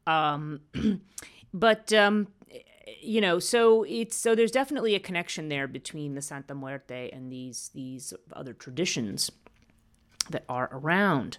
[0.07, 0.61] Um,
[1.55, 2.29] but, um,
[3.01, 7.31] you know, so it's so there's definitely a connection there between the Santa Muerte and
[7.31, 9.31] these these other traditions
[10.31, 11.39] that are around.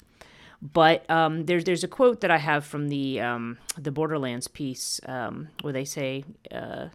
[0.62, 5.01] But um, there's there's a quote that I have from the um, the Borderlands piece
[5.06, 6.88] um, where they say uh,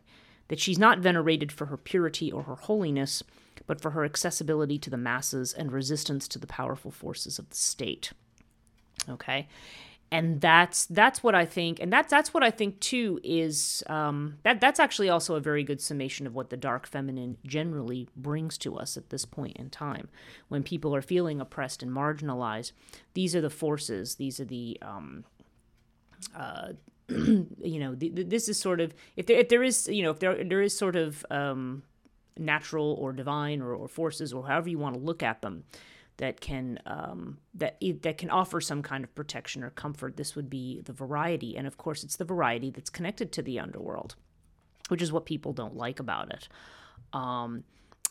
[0.48, 3.22] that she's not venerated for her purity or her holiness,
[3.66, 7.56] but for her accessibility to the masses and resistance to the powerful forces of the
[7.56, 8.12] state.
[9.08, 9.48] Okay,
[10.10, 14.38] and that's that's what I think, and that's that's what I think too is um,
[14.42, 18.56] that that's actually also a very good summation of what the dark feminine generally brings
[18.58, 20.08] to us at this point in time,
[20.48, 22.72] when people are feeling oppressed and marginalized.
[23.14, 24.14] These are the forces.
[24.14, 25.24] These are the um,
[26.34, 26.72] uh,
[27.08, 30.10] you know, the, the, this is sort of if there if there is you know
[30.10, 31.82] if there there is sort of um,
[32.38, 35.64] natural or divine or, or forces or however you want to look at them
[36.18, 40.16] that can um, that that can offer some kind of protection or comfort.
[40.16, 43.58] This would be the variety, and of course, it's the variety that's connected to the
[43.58, 44.14] underworld,
[44.88, 46.48] which is what people don't like about it.
[47.12, 47.64] Um,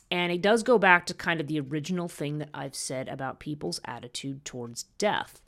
[0.10, 3.40] and it does go back to kind of the original thing that I've said about
[3.40, 5.42] people's attitude towards death.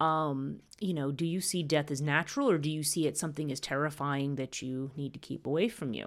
[0.00, 3.52] Um, you know, do you see death as natural, or do you see it something
[3.52, 6.06] as terrifying that you need to keep away from you?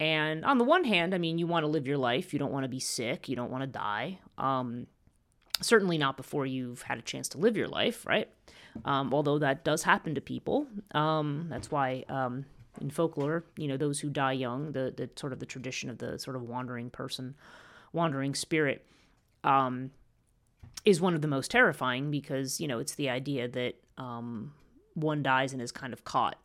[0.00, 2.32] And on the one hand, I mean, you want to live your life.
[2.32, 3.28] You don't want to be sick.
[3.28, 4.18] You don't want to die.
[4.38, 4.86] Um,
[5.60, 8.28] certainly not before you've had a chance to live your life, right?
[8.86, 10.66] Um, although that does happen to people.
[10.92, 12.46] Um, that's why um,
[12.80, 15.98] in folklore, you know, those who die young, the, the sort of the tradition of
[15.98, 17.34] the sort of wandering person,
[17.92, 18.86] wandering spirit,
[19.44, 19.90] um,
[20.86, 24.54] is one of the most terrifying because, you know, it's the idea that um,
[24.94, 26.38] one dies and is kind of caught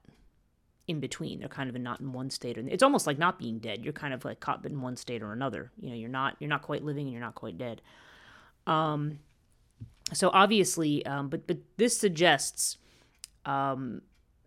[0.87, 1.39] in between.
[1.39, 3.83] They're kind of not in one state, it's almost like not being dead.
[3.83, 5.71] You're kind of like caught in one state or another.
[5.79, 7.81] You know, you're not you're not quite living and you're not quite dead.
[8.67, 9.19] Um,
[10.13, 12.77] so obviously, um, but but this suggests,
[13.45, 14.01] um,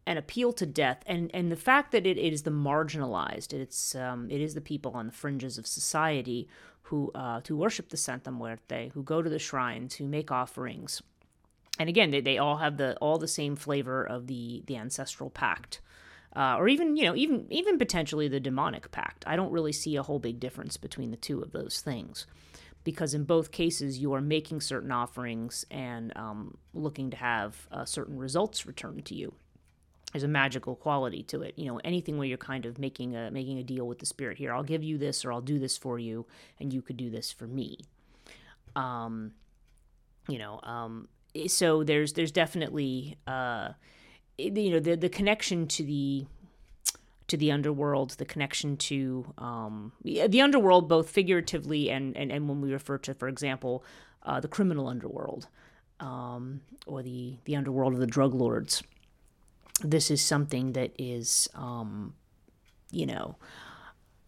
[0.08, 3.94] and appeal to death and and the fact that it, it is the marginalized it's
[3.94, 6.48] um, it is the people on the fringes of society
[6.84, 11.02] who uh, who worship the Santa Muerte who go to the shrines who make offerings
[11.78, 15.28] and again they, they all have the all the same flavor of the the ancestral
[15.28, 15.82] pact
[16.36, 19.96] uh, or even you know even even potentially the demonic pact I don't really see
[19.96, 22.26] a whole big difference between the two of those things
[22.84, 27.84] because in both cases you are making certain offerings and um, looking to have uh,
[27.84, 29.34] certain results returned to you
[30.12, 31.54] there's a magical quality to it.
[31.56, 34.38] You know, anything where you're kind of making a making a deal with the spirit
[34.38, 34.52] here.
[34.54, 36.26] I'll give you this or I'll do this for you
[36.58, 37.78] and you could do this for me.
[38.74, 39.32] Um
[40.28, 41.08] you know, um
[41.46, 43.70] so there's there's definitely uh
[44.38, 46.26] you know the the connection to the
[47.26, 52.62] to the underworld, the connection to um, the underworld, both figuratively and, and, and when
[52.62, 53.84] we refer to, for example,
[54.22, 55.46] uh, the criminal underworld
[56.00, 58.82] um, or the, the underworld of the drug lords
[59.82, 62.14] this is something that is, um,
[62.90, 63.36] you know,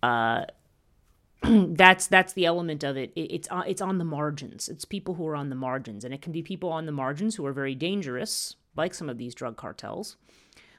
[0.02, 0.44] uh,
[1.42, 3.12] that's that's the element of it.
[3.16, 3.34] it.
[3.34, 4.68] It's uh, it's on the margins.
[4.68, 7.36] It's people who are on the margins, and it can be people on the margins
[7.36, 10.16] who are very dangerous, like some of these drug cartels.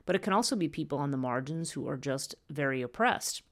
[0.06, 3.44] But it can also be people on the margins who are just very oppressed.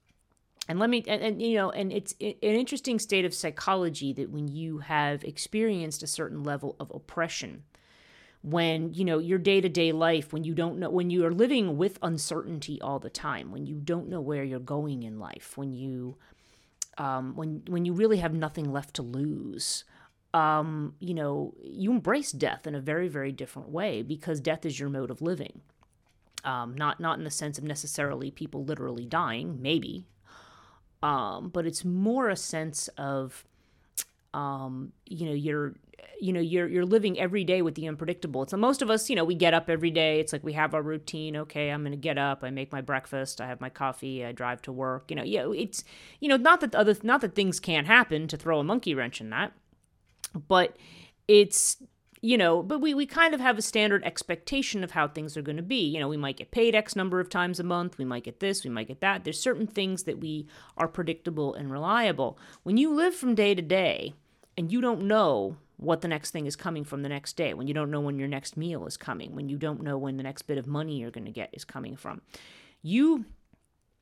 [0.68, 4.30] And let me, and, and you know, and it's an interesting state of psychology that
[4.30, 7.64] when you have experienced a certain level of oppression,
[8.42, 12.00] when you know your day-to-day life when you don't know when you are living with
[12.02, 16.16] uncertainty all the time when you don't know where you're going in life when you
[16.98, 19.84] um, when when you really have nothing left to lose
[20.34, 24.80] um, you know you embrace death in a very very different way because death is
[24.80, 25.62] your mode of living.
[26.44, 30.06] Um, not not in the sense of necessarily people literally dying maybe.
[31.02, 33.46] Um, but it's more a sense of
[34.34, 35.76] um, you know you're
[36.22, 38.46] you know you're you're living every day with the unpredictable.
[38.48, 40.20] So most of us you know we get up every day.
[40.20, 41.36] It's like we have our routine.
[41.36, 42.44] Okay i'm to get up.
[42.44, 43.42] I make my breakfast.
[43.42, 44.24] I have my coffee.
[44.24, 45.10] I drive to work.
[45.10, 45.84] You know yeah it's
[46.20, 49.20] you know not that other not that things can't happen to throw a monkey wrench
[49.20, 49.54] in that
[50.48, 50.78] but
[51.28, 51.78] it's
[52.22, 55.42] you know but we, we kind of have a standard expectation of how things are
[55.42, 57.98] going to be you know we might get paid x number of times a month
[57.98, 60.46] we might get this we might get that there's certain things that we
[60.78, 64.14] are predictable and reliable when you live from day to day
[64.58, 67.66] and you don't know what the next thing is coming from the next day, when
[67.66, 70.24] you don't know when your next meal is coming, when you don't know when the
[70.24, 72.22] next bit of money you're going to get is coming from.
[72.82, 73.26] You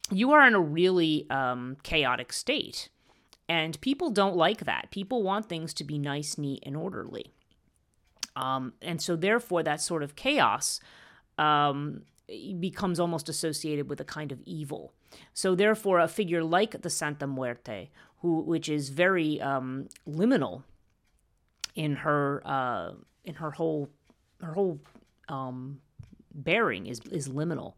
[0.09, 2.89] you are in a really um, chaotic state.
[3.49, 4.91] And people don't like that.
[4.91, 7.31] People want things to be nice, neat, and orderly.
[8.35, 10.79] Um, and so, therefore, that sort of chaos
[11.37, 12.03] um,
[12.59, 14.93] becomes almost associated with a kind of evil.
[15.33, 20.63] So, therefore, a figure like the Santa Muerte, who, which is very um, liminal
[21.75, 22.91] in her uh,
[23.23, 23.89] in her whole
[24.41, 24.79] her whole
[25.29, 25.79] um,
[26.33, 27.73] bearing is is liminal,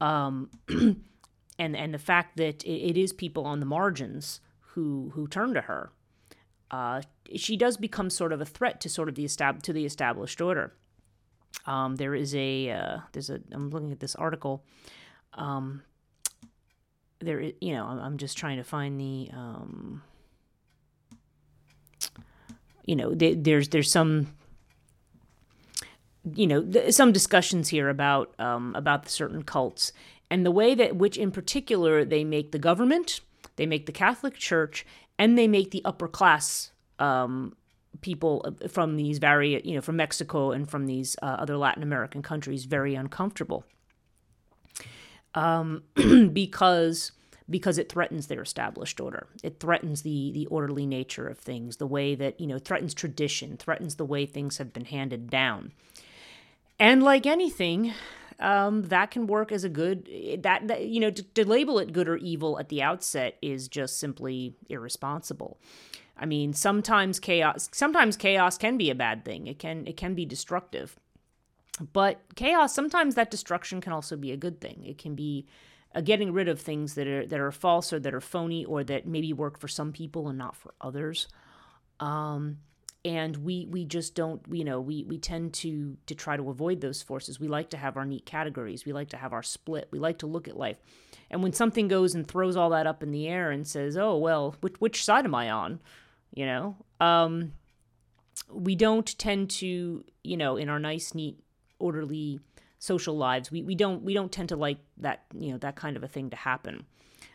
[0.00, 4.40] um, and and the fact that it, it is people on the margins
[4.74, 5.90] who who turn to her,
[6.70, 7.02] uh,
[7.34, 10.40] she does become sort of a threat to sort of the estab- to the established
[10.40, 10.72] order.
[11.66, 14.64] Um, there is a uh, there's a I'm looking at this article.
[15.34, 15.82] Um,
[17.20, 20.02] there, you know, I'm just trying to find the um,
[22.84, 24.28] you know, there's there's some
[26.34, 29.92] you know some discussions here about um, about the certain cults
[30.30, 33.20] and the way that which in particular they make the government,
[33.60, 34.86] they make the Catholic Church,
[35.18, 37.54] and they make the upper class um,
[38.00, 41.82] people uh, from these various you know from Mexico and from these uh, other Latin
[41.82, 43.66] American countries very uncomfortable
[45.34, 45.82] um,
[46.32, 47.12] because
[47.50, 49.26] because it threatens their established order.
[49.42, 53.58] It threatens the the orderly nature of things, the way that, you know, threatens tradition,
[53.58, 55.72] threatens the way things have been handed down.
[56.78, 57.92] And like anything,
[58.40, 60.08] um, that can work as a good
[60.42, 63.68] that, that you know to, to label it good or evil at the outset is
[63.68, 65.58] just simply irresponsible.
[66.16, 69.46] I mean, sometimes chaos sometimes chaos can be a bad thing.
[69.46, 70.98] It can it can be destructive.
[71.92, 74.84] But chaos sometimes that destruction can also be a good thing.
[74.84, 75.46] It can be
[75.94, 78.84] uh, getting rid of things that are that are false or that are phony or
[78.84, 81.28] that maybe work for some people and not for others.
[82.00, 82.58] Um,
[83.04, 86.80] and we we just don't you know we we tend to to try to avoid
[86.80, 89.88] those forces we like to have our neat categories we like to have our split
[89.90, 90.76] we like to look at life
[91.30, 94.16] and when something goes and throws all that up in the air and says oh
[94.16, 95.80] well which, which side am i on
[96.34, 97.52] you know um
[98.52, 101.38] we don't tend to you know in our nice neat
[101.78, 102.40] orderly
[102.80, 103.52] social lives.
[103.52, 106.08] We, we don't we don't tend to like that you know that kind of a
[106.08, 106.84] thing to happen.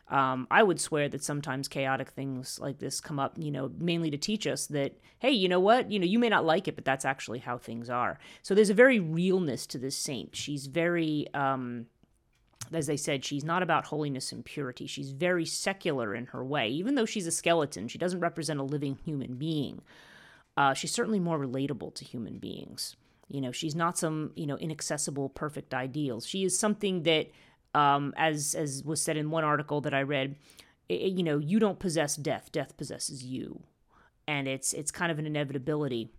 [0.08, 4.12] Um, I would swear that sometimes chaotic things like this come up, you know, mainly
[4.12, 5.90] to teach us that, hey, you know what?
[5.90, 8.20] You know, you may not like it, but that's actually how things are.
[8.44, 10.36] So there's a very realness to this saint.
[10.36, 11.88] She's very, um,
[12.72, 14.86] as they said, she's not about holiness and purity.
[14.86, 16.70] She's very secular in her way.
[16.70, 19.82] Even though she's a skeleton, she doesn't represent a living human being.
[20.56, 22.96] Uh, she's certainly more relatable to human beings.
[23.28, 26.22] You know, she's not some, you know, inaccessible, perfect ideal.
[26.22, 27.32] She is something that
[27.76, 30.36] um, as as was said in one article that I read,
[30.88, 33.64] it, you know, you don't possess death; death possesses you,
[34.28, 36.10] and it's it's kind of an inevitability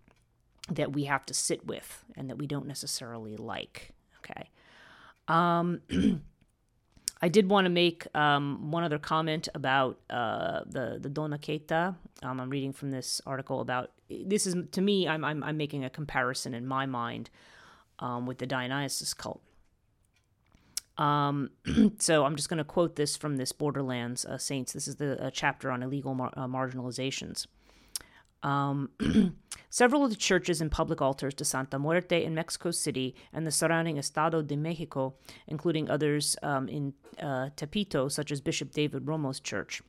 [0.70, 3.92] that we have to sit with and that we don't necessarily like.
[4.18, 4.50] Okay.
[5.28, 5.80] Um,
[7.22, 11.94] I did want to make um, one other comment about uh, the the Doña Queta.
[12.22, 15.08] Um, I'm reading from this article about this is to me.
[15.08, 17.30] I'm I'm, I'm making a comparison in my mind
[17.98, 19.40] um, with the Dionysus cult.
[20.98, 21.50] Um,
[21.98, 24.72] so I'm just going to quote this from this Borderlands uh, Saints.
[24.72, 27.46] This is the chapter on illegal mar- uh, marginalizations.
[28.42, 28.90] Um,
[29.70, 33.50] several of the churches and public altars to Santa Muerte in Mexico City and the
[33.50, 35.14] surrounding Estado de Mexico,
[35.46, 39.82] including others um, in uh, Tepito, such as Bishop David Romo's church,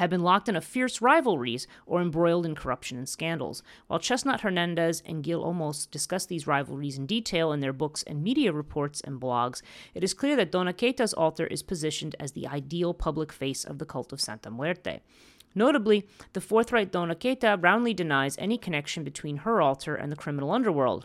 [0.00, 3.62] have been locked in a fierce rivalries or embroiled in corruption and scandals.
[3.86, 8.24] While Chesnut Hernandez and Gil Olmos discuss these rivalries in detail in their books and
[8.24, 9.60] media reports and blogs,
[9.92, 13.76] it is clear that Doña Queta's altar is positioned as the ideal public face of
[13.76, 15.00] the cult of Santa Muerte.
[15.54, 20.50] Notably, the forthright Dona Keita roundly denies any connection between her altar and the criminal
[20.50, 21.04] underworld.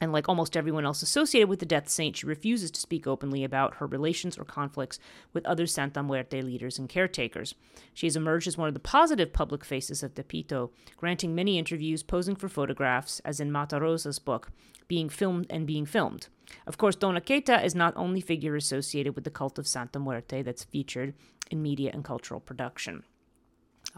[0.00, 3.42] And like almost everyone else associated with the death saint, she refuses to speak openly
[3.42, 4.98] about her relations or conflicts
[5.32, 7.54] with other Santa Muerte leaders and caretakers.
[7.94, 12.02] She has emerged as one of the positive public faces of Tepito, granting many interviews,
[12.02, 14.50] posing for photographs, as in Mata Rosa's book,
[14.86, 16.28] being filmed and being filmed.
[16.66, 20.42] Of course, Doña Queta is not only figure associated with the cult of Santa Muerte
[20.42, 21.14] that's featured
[21.50, 23.02] in media and cultural production.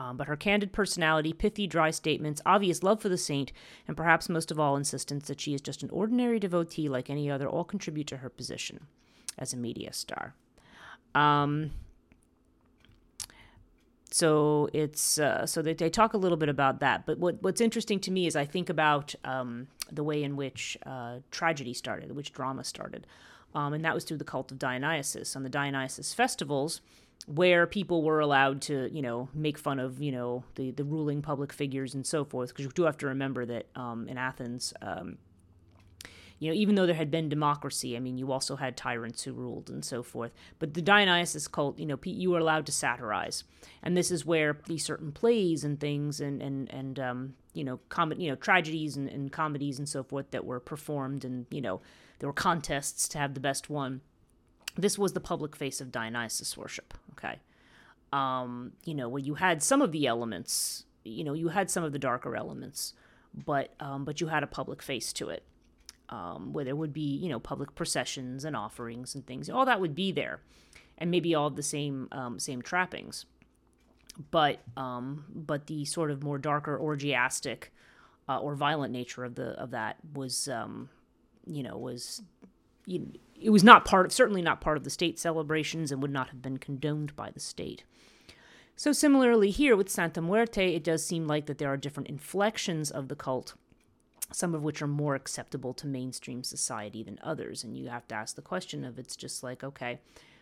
[0.00, 3.52] Um, but her candid personality, pithy, dry statements, obvious love for the saint,
[3.86, 7.30] and perhaps most of all, insistence that she is just an ordinary devotee like any
[7.30, 8.86] other, all contribute to her position
[9.38, 10.34] as a media star.
[11.14, 11.72] Um,
[14.10, 17.04] so it's uh, so they, they talk a little bit about that.
[17.04, 20.78] But what what's interesting to me is I think about um, the way in which
[20.86, 23.06] uh, tragedy started, which drama started,
[23.54, 25.36] um, and that was through the cult of Dionysus.
[25.36, 26.80] On the Dionysus festivals,
[27.26, 31.22] where people were allowed to, you know, make fun of, you know, the, the ruling
[31.22, 32.48] public figures and so forth.
[32.50, 35.18] Because you do have to remember that um, in Athens, um,
[36.38, 39.34] you know, even though there had been democracy, I mean, you also had tyrants who
[39.34, 40.32] ruled and so forth.
[40.58, 43.44] But the Dionysus cult, you know, you were allowed to satirize,
[43.82, 47.78] and this is where these certain plays and things and and and um, you know,
[47.90, 51.60] com- you know, tragedies and, and comedies and so forth that were performed, and you
[51.60, 51.82] know,
[52.20, 54.00] there were contests to have the best one
[54.76, 56.94] this was the public face of Dionysus worship.
[57.12, 57.38] Okay,
[58.12, 61.84] um, you know where you had some of the elements, you know, you had some
[61.84, 62.94] of the darker elements,
[63.34, 65.42] but um, but you had a public face to it,
[66.08, 69.48] um, where there would be you know public processions and offerings and things.
[69.48, 70.40] All that would be there,
[70.98, 73.26] and maybe all the same um, same trappings,
[74.30, 77.72] but um, but the sort of more darker orgiastic
[78.28, 80.88] uh, or violent nature of the of that was um,
[81.46, 82.22] you know was
[82.86, 86.28] it was not part of, certainly not part of the state celebrations and would not
[86.28, 87.84] have been condoned by the state.
[88.76, 92.90] So similarly here with Santa Muerte, it does seem like that there are different inflections
[92.90, 93.54] of the cult,
[94.32, 97.62] some of which are more acceptable to mainstream society than others.
[97.62, 100.00] And you have to ask the question of it's just like, okay,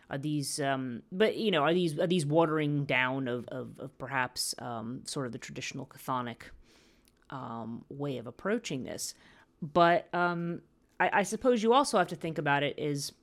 [0.09, 3.97] are these um, but you know, are these are these watering down of, of, of
[3.97, 6.43] perhaps um, sort of the traditional Chthonic
[7.29, 9.13] um, way of approaching this?
[9.61, 10.61] But um,
[10.99, 13.13] I, I suppose you also have to think about it is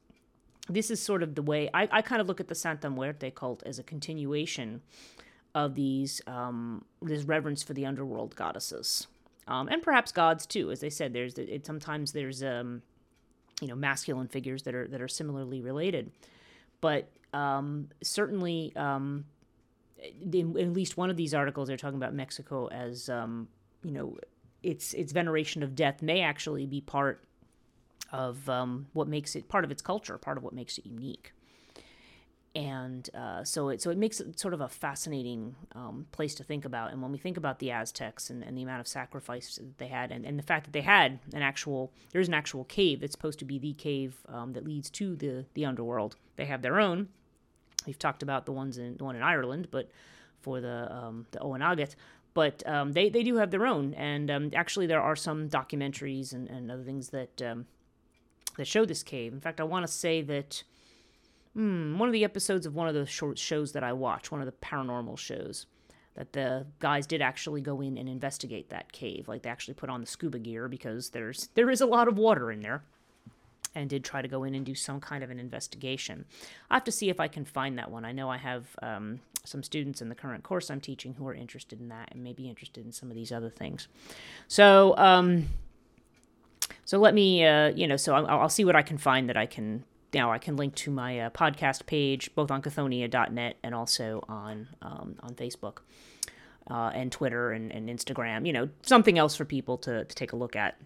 [0.69, 3.31] this is sort of the way I, I kind of look at the Santa Muerte
[3.31, 4.83] cult as a continuation
[5.55, 9.07] of these um, this reverence for the underworld goddesses,
[9.49, 10.71] um, and perhaps gods too.
[10.71, 12.83] As they said, there's it, sometimes there's um,
[13.61, 16.11] you know masculine figures that are that are similarly related,
[16.81, 19.25] but um, certainly um,
[19.99, 23.49] in, in, at least one of these articles they're talking about Mexico as um,
[23.83, 24.17] you know
[24.63, 27.26] its its veneration of death may actually be part
[28.13, 31.33] of um, what makes it part of its culture, part of what makes it unique.
[32.55, 36.45] And uh, so it so it makes it sort of a fascinating um, place to
[36.45, 36.91] think about.
[36.91, 39.89] And when we think about the Aztecs and, and the amount of sacrifice that they
[39.89, 43.13] had, and, and the fact that they had an actual there's an actual cave that's
[43.13, 46.17] supposed to be the cave um, that leads to the the underworld.
[46.37, 47.09] They have their own.
[47.87, 49.91] We've talked about the ones in the one in Ireland, but
[50.41, 51.95] for the um, the Oweynagat,
[52.37, 53.95] but um, they, they do have their own.
[53.95, 57.67] And um, actually, there are some documentaries and, and other things that um,
[58.57, 59.33] that show this cave.
[59.33, 60.63] In fact, I want to say that
[61.55, 64.41] hmm, one of the episodes of one of the short shows that I watch, one
[64.41, 65.67] of the paranormal shows,
[66.15, 69.29] that the guys did actually go in and investigate that cave.
[69.29, 72.19] Like they actually put on the scuba gear because there's there is a lot of
[72.19, 72.83] water in there.
[73.75, 76.25] And did try to go in and do some kind of an investigation.
[76.71, 78.07] I have to see if I can find that one.
[78.07, 81.35] I know I have um, some students in the current course I'm teaching who are
[81.35, 83.89] interested in that and may be interested in some of these other things.
[84.49, 85.51] So, um,
[86.87, 89.37] so let me, uh, you know, so I'll, I'll, see what I can find that
[89.37, 89.85] I can.
[90.15, 94.69] Now I can link to my uh, podcast page both on Cathonia.net and also on
[94.81, 95.79] um, on Facebook
[96.71, 98.47] uh, and Twitter and, and Instagram.
[98.47, 100.77] You know, something else for people to, to take a look at.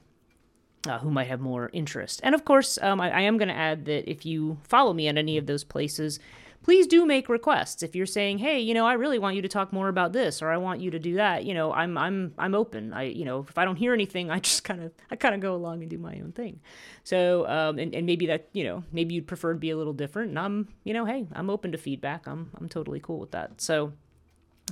[0.88, 2.22] Uh, who might have more interest.
[2.22, 5.09] And of course, um, I, I, am going to add that if you follow me
[5.09, 6.18] at any of those places,
[6.63, 7.83] please do make requests.
[7.83, 10.43] If you're saying, "Hey, you know, I really want you to talk more about this
[10.43, 12.93] or I want you to do that," you know, I'm I'm I'm open.
[12.93, 15.41] I you know, if I don't hear anything, I just kind of I kind of
[15.41, 16.61] go along and do my own thing.
[17.05, 19.93] So, um and, and maybe that, you know, maybe you'd prefer to be a little
[19.93, 22.27] different and I'm, you know, hey, I'm open to feedback.
[22.27, 23.61] I'm I'm totally cool with that.
[23.61, 23.93] So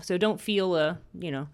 [0.03, 1.49] so don't feel uh, you know,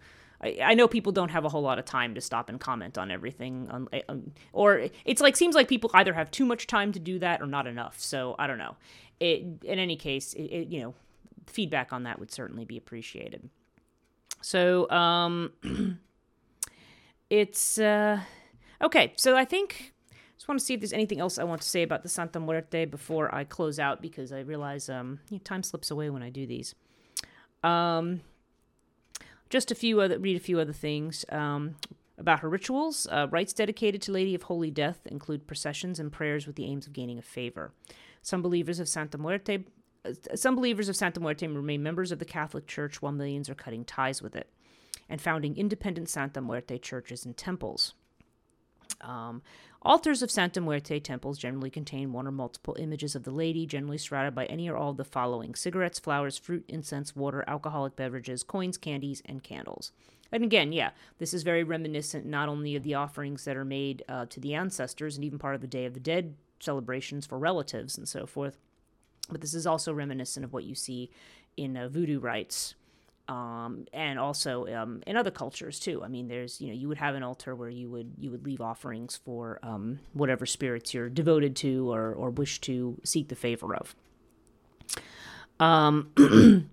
[0.63, 3.11] I, know people don't have a whole lot of time to stop and comment on
[3.11, 6.99] everything, on, um, or it's like seems like people either have too much time to
[6.99, 7.99] do that or not enough.
[8.01, 8.77] So I don't know
[9.21, 10.95] it, in any case, it, it, you know,
[11.47, 13.49] feedback on that would certainly be appreciated.
[14.41, 15.53] So, um,
[17.31, 18.21] it's uh,
[18.83, 19.13] okay.
[19.17, 19.95] So I think
[20.37, 22.39] just want to see if there's anything else I want to say about the Santa
[22.39, 26.23] Muerte before I close out because I realize um, you know, time slips away when
[26.23, 26.75] I do these.
[27.63, 28.21] Um,
[29.49, 31.25] just a few other read a few other things.
[31.31, 31.77] Um,
[32.19, 36.47] about her rituals, uh, rites dedicated to Lady of Holy Death include processions and prayers
[36.47, 37.73] with the aims of gaining a favor.
[38.25, 39.65] Some believers of Santa Muerte
[40.05, 43.55] uh, some believers of Santa Muerte remain members of the Catholic Church while millions are
[43.55, 44.49] cutting ties with it
[45.09, 47.95] and founding independent Santa Muerte churches and temples.
[49.01, 49.43] Um,
[49.83, 53.99] altars of Santa Muerte temples generally contain one or multiple images of the lady, generally
[53.99, 58.43] surrounded by any or all of the following cigarettes, flowers, fruit, incense, water, alcoholic beverages,
[58.43, 59.93] coins, candies, and candles.
[60.33, 64.03] And again, yeah, this is very reminiscent not only of the offerings that are made
[64.09, 66.35] uh, to the ancestors and even part of the Day of the Dead
[66.65, 68.59] celebrations for relatives and so forth.
[69.31, 71.11] But this is also reminiscent of what you see
[71.57, 72.75] in uh, voodoo rites
[73.29, 76.03] um, and also um, in other cultures too.
[76.05, 78.45] I mean, there's you know you would have an altar where you would you would
[78.45, 83.37] leave offerings for um, whatever spirits you're devoted to or or wish to seek the
[83.37, 83.95] favor of.
[85.59, 86.11] Um,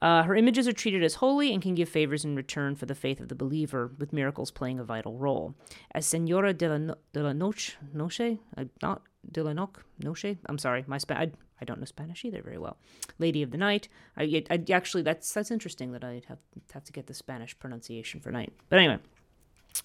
[0.00, 2.94] Uh, her images are treated as holy and can give favors in return for the
[2.94, 5.54] faith of the believer, with miracles playing a vital role.
[5.92, 10.36] As Senora de la, no- de la Noche, Noche, uh, not de la Noche, Noche.
[10.46, 11.30] I'm sorry, my Spa- I,
[11.60, 12.76] I don't know Spanish either very well.
[13.18, 13.88] Lady of the Night.
[14.16, 16.38] I, I actually that's that's interesting that I'd have
[16.72, 18.52] have to get the Spanish pronunciation for night.
[18.68, 18.98] But anyway,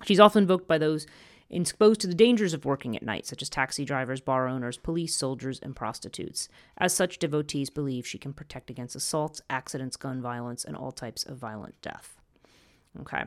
[0.05, 1.07] she's often invoked by those
[1.61, 5.15] exposed to the dangers of working at night, such as taxi drivers, bar owners, police,
[5.15, 6.49] soldiers, and prostitutes.
[6.77, 11.23] As such, devotees believe she can protect against assaults, accidents, gun violence, and all types
[11.23, 12.17] of violent death.
[13.01, 13.23] Okay.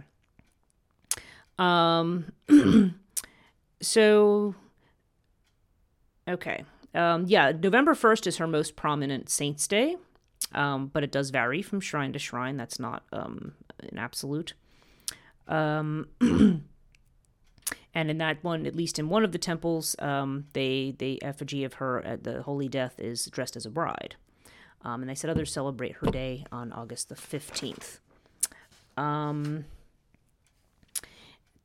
[1.58, 2.32] Um,
[3.80, 4.54] so,
[6.28, 6.64] okay.
[6.94, 9.96] Um, yeah, November 1st is her most prominent Saint's Day,
[10.52, 12.56] um, but it does vary from shrine to shrine.
[12.56, 14.54] That's not um, an absolute.
[15.46, 16.08] Um,
[17.96, 21.64] and in that one, at least in one of the temples, um, they the effigy
[21.64, 24.16] of her at the Holy Death is dressed as a bride,
[24.82, 28.00] um, and they said others celebrate her day on August the fifteenth.
[28.98, 29.64] Um,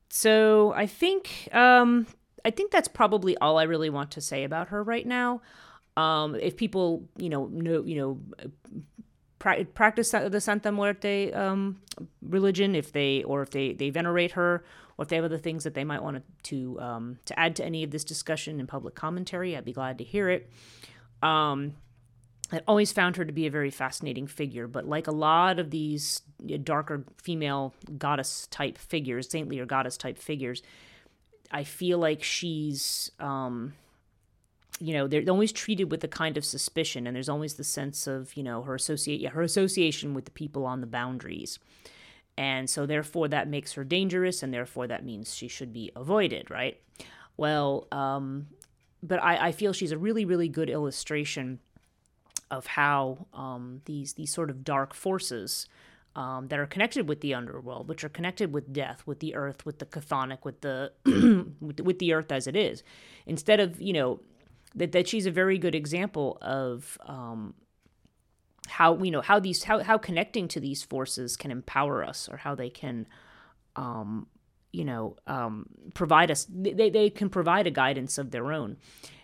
[0.08, 2.06] so I think um,
[2.44, 5.42] I think that's probably all I really want to say about her right now.
[5.98, 8.50] Um, if people, you know, know, you know,
[9.38, 11.82] pra- practice the Santa Muerte um,
[12.22, 14.64] religion, if they or if they they venerate her,
[15.02, 17.64] or if they have other things that they might want to um, to add to
[17.64, 20.48] any of this discussion in public commentary, I'd be glad to hear it.
[21.22, 21.74] Um,
[22.52, 25.70] I always found her to be a very fascinating figure, but like a lot of
[25.70, 26.22] these
[26.62, 30.62] darker female goddess type figures, saintly or goddess type figures,
[31.50, 33.72] I feel like she's, um,
[34.78, 38.06] you know, they're always treated with a kind of suspicion, and there's always the sense
[38.06, 41.58] of, you know, her associate, her association with the people on the boundaries.
[42.42, 46.50] And so, therefore, that makes her dangerous, and therefore, that means she should be avoided,
[46.50, 46.76] right?
[47.36, 48.48] Well, um,
[49.00, 51.60] but I, I feel she's a really, really good illustration
[52.50, 55.68] of how um, these these sort of dark forces
[56.16, 59.64] um, that are connected with the underworld, which are connected with death, with the earth,
[59.64, 60.90] with the chthonic, with the
[61.60, 62.82] with, the earth as it is,
[63.24, 64.18] instead of you know
[64.74, 67.54] that that she's a very good example of um,
[68.68, 72.36] how you know how these how how connecting to these forces can empower us or
[72.36, 73.06] how they can
[73.76, 74.26] um
[74.72, 78.76] you know um provide us they, they can provide a guidance of their own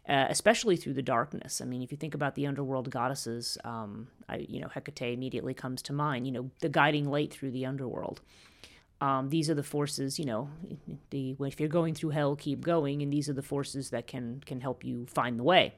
[0.08, 1.60] uh, especially through the darkness.
[1.60, 5.52] I mean, if you think about the underworld goddesses, um, I, you know, Hecate immediately
[5.52, 6.26] comes to mind.
[6.26, 8.22] You know, the guiding light through the underworld.
[9.02, 10.48] Um, these are the forces, you know,
[11.10, 14.42] the if you're going through hell, keep going, and these are the forces that can
[14.46, 15.74] can help you find the way.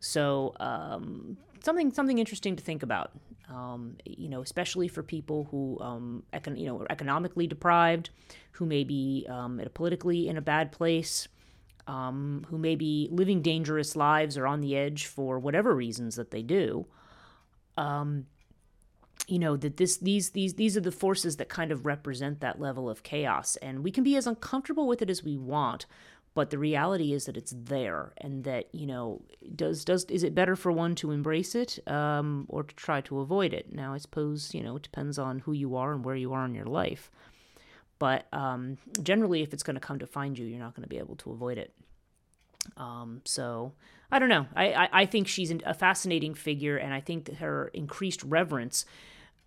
[0.00, 3.12] So um, something something interesting to think about.
[3.48, 8.10] Um, you know, especially for people who um, econ- you know are economically deprived,
[8.52, 11.28] who may be um, politically in a bad place,
[11.86, 16.30] um, who may be living dangerous lives or on the edge for whatever reasons that
[16.30, 16.86] they do.
[17.76, 18.26] Um,
[19.26, 22.60] you know that this these these these are the forces that kind of represent that
[22.60, 25.86] level of chaos, and we can be as uncomfortable with it as we want
[26.34, 29.22] but the reality is that it's there and that you know
[29.56, 33.20] does does is it better for one to embrace it um, or to try to
[33.20, 33.72] avoid it?
[33.74, 36.44] Now i suppose you know it depends on who you are and where you are
[36.44, 37.10] in your life.
[37.98, 40.88] But um, generally if it's going to come to find you you're not going to
[40.88, 41.74] be able to avoid it.
[42.76, 43.72] Um, so
[44.12, 44.46] i don't know.
[44.54, 48.84] I, I, I think she's a fascinating figure and i think that her increased reverence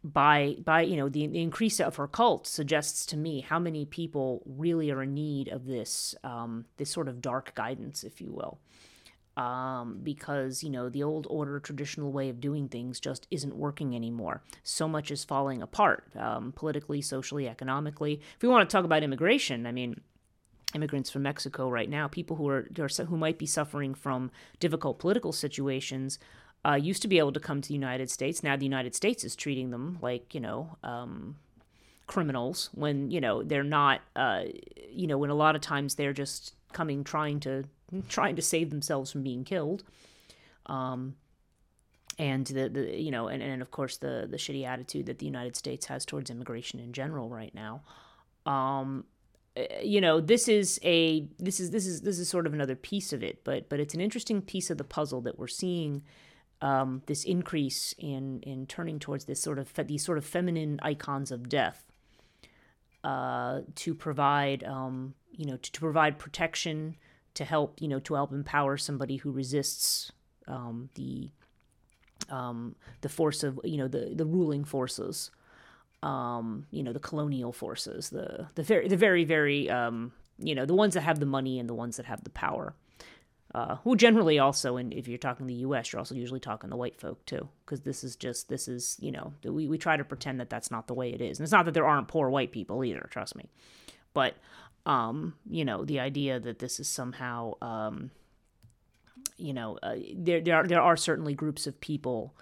[0.04, 3.86] by by you know the, the, increase of her cult suggests to me how many
[3.86, 8.32] people really are in need of this um, this sort of dark guidance, if you
[8.34, 8.60] will,
[9.42, 13.96] um, because you know the old order traditional way of doing things just isn't working
[13.96, 14.44] anymore.
[14.62, 18.20] So much is falling apart um, politically, socially, economically.
[18.36, 20.02] If we want to talk about immigration, I mean.
[20.76, 22.68] Immigrants from Mexico right now, people who are
[23.08, 26.18] who might be suffering from difficult political situations,
[26.66, 28.44] uh, used to be able to come to the United States.
[28.44, 31.38] Now the United States is treating them like, you know, um,
[32.08, 34.44] criminals when, you know, they're not, uh,
[34.90, 37.64] you know, when a lot of times they're just coming trying to
[38.10, 39.84] trying to save themselves from being killed.
[40.66, 41.16] Um,
[42.20, 45.26] and the, the you know and, and of course the the shitty attitude that the
[45.26, 47.82] United States has towards immigration in general right now.
[48.46, 49.06] Um,
[49.56, 52.76] eh, you know this is a this is this is this is sort of another
[52.76, 56.04] piece of it, but but it's an interesting piece of the puzzle that we're seeing
[56.64, 60.80] um, this increase in in turning towards this sort of fe- these sort of feminine
[60.82, 61.92] icons of death
[63.04, 66.96] uh, to provide um, you know to, to, provide protection
[67.34, 70.14] to help you know to help empower somebody who resists
[70.48, 71.30] um, the
[72.30, 75.32] um, the force of you know the the ruling forces
[76.02, 80.66] um, you know the colonial forces the the very the very very um, you know
[80.66, 82.74] the ones that have the money and the ones that have the power
[83.54, 86.76] uh, who generally also, and if you're talking the U.S., you're also usually talking the
[86.76, 90.04] white folk too, because this is just this is you know we we try to
[90.04, 92.30] pretend that that's not the way it is, and it's not that there aren't poor
[92.30, 93.08] white people either.
[93.12, 93.50] Trust me,
[94.14, 94.36] but
[94.88, 98.10] um, you know the idea that this is somehow um,
[99.38, 102.36] you know uh, there there are there are certainly groups of people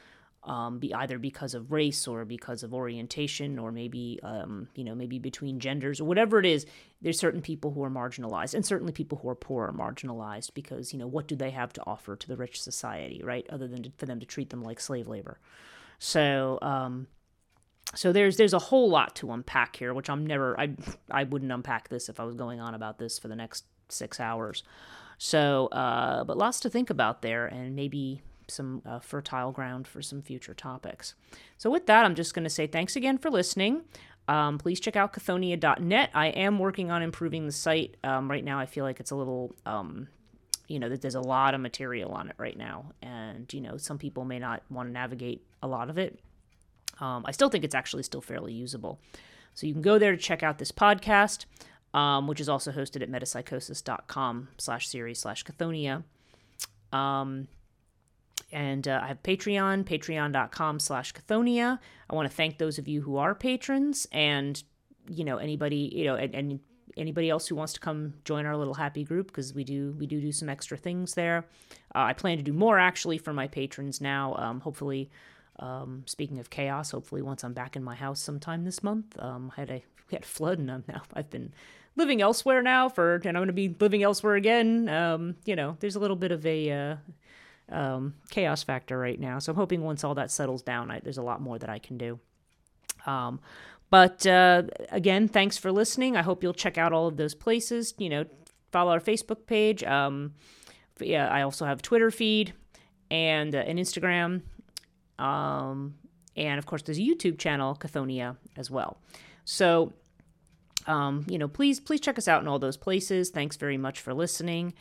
[0.44, 4.96] um, be either because of race or because of orientation or maybe um, you know
[4.96, 6.66] maybe between genders or whatever it is
[7.02, 10.94] there's certain people who are marginalized and certainly people who are poor are marginalized because
[10.94, 13.84] you know what do they have to offer to the rich society right other than
[13.84, 15.39] to, for them to treat them like slave labor?
[16.00, 17.08] So um,
[17.94, 20.70] so there's there's a whole lot to unpack here which i'm never i
[21.10, 24.20] i wouldn't unpack this if i was going on about this for the next six
[24.20, 24.64] hours.
[25.18, 30.02] So uh, but lots to think about there and maybe some uh, fertile ground for
[30.02, 31.16] some future topics.
[31.58, 33.84] So, with that, I'm just going to say thanks again for listening.
[34.28, 36.12] Um, please check out cathonia.net.
[36.14, 37.98] I am working on improving the site.
[38.04, 40.08] Um, right now, I feel like it's a little, um,
[40.68, 42.92] you know, that there's a lot of material on it right now.
[43.02, 46.20] And, you know, some people may not want to navigate a lot of it.
[47.00, 49.00] Um, I still think it's actually still fairly usable.
[49.54, 51.46] So you can go there to check out this podcast,
[51.94, 56.04] um, which is also hosted at metapsychosis.com slash series slash cathonia.
[56.94, 57.48] Um,
[58.52, 61.80] and uh, I have Patreon, patreon.com slash Cathonia.
[62.10, 64.62] I want to thank those of you who are patrons and,
[65.10, 66.60] you know, anybody, you know, and, and
[66.97, 70.06] anybody else who wants to come join our little happy group because we do we
[70.06, 71.45] do do some extra things there.
[71.95, 74.36] Uh, I plan to do more actually for my patrons now.
[74.36, 75.10] Um, hopefully,
[75.60, 79.18] um, speaking of chaos, hopefully once I'm back in my house sometime this month.
[79.20, 81.54] Um, I had a we had a flood and I'm now I've been
[81.95, 84.89] living elsewhere now for and I'm going to be living elsewhere again.
[84.89, 86.95] Um, you know, there's a little bit of a uh,
[87.72, 89.39] um, chaos factor right now.
[89.39, 91.80] So I'm hoping once all that settles down, I, there's a lot more that I
[91.80, 92.19] can do.
[93.05, 93.39] Um,
[93.89, 96.15] but uh, again, thanks for listening.
[96.15, 97.93] I hope you'll check out all of those places.
[97.97, 98.26] You know,
[98.72, 99.84] follow our Facebook page.
[99.84, 100.34] Um,
[100.99, 102.53] yeah, I also have Twitter feed
[103.09, 104.41] and uh, an Instagram.
[105.19, 105.95] Um,
[106.36, 108.97] and of course, there's a YouTube channel, Cathonia, as well.
[109.43, 109.93] So,
[110.88, 113.30] um, you know, please, please check us out in all those places.
[113.30, 114.74] Thanks very much for listening,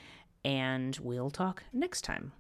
[0.45, 2.33] and we'll talk next time.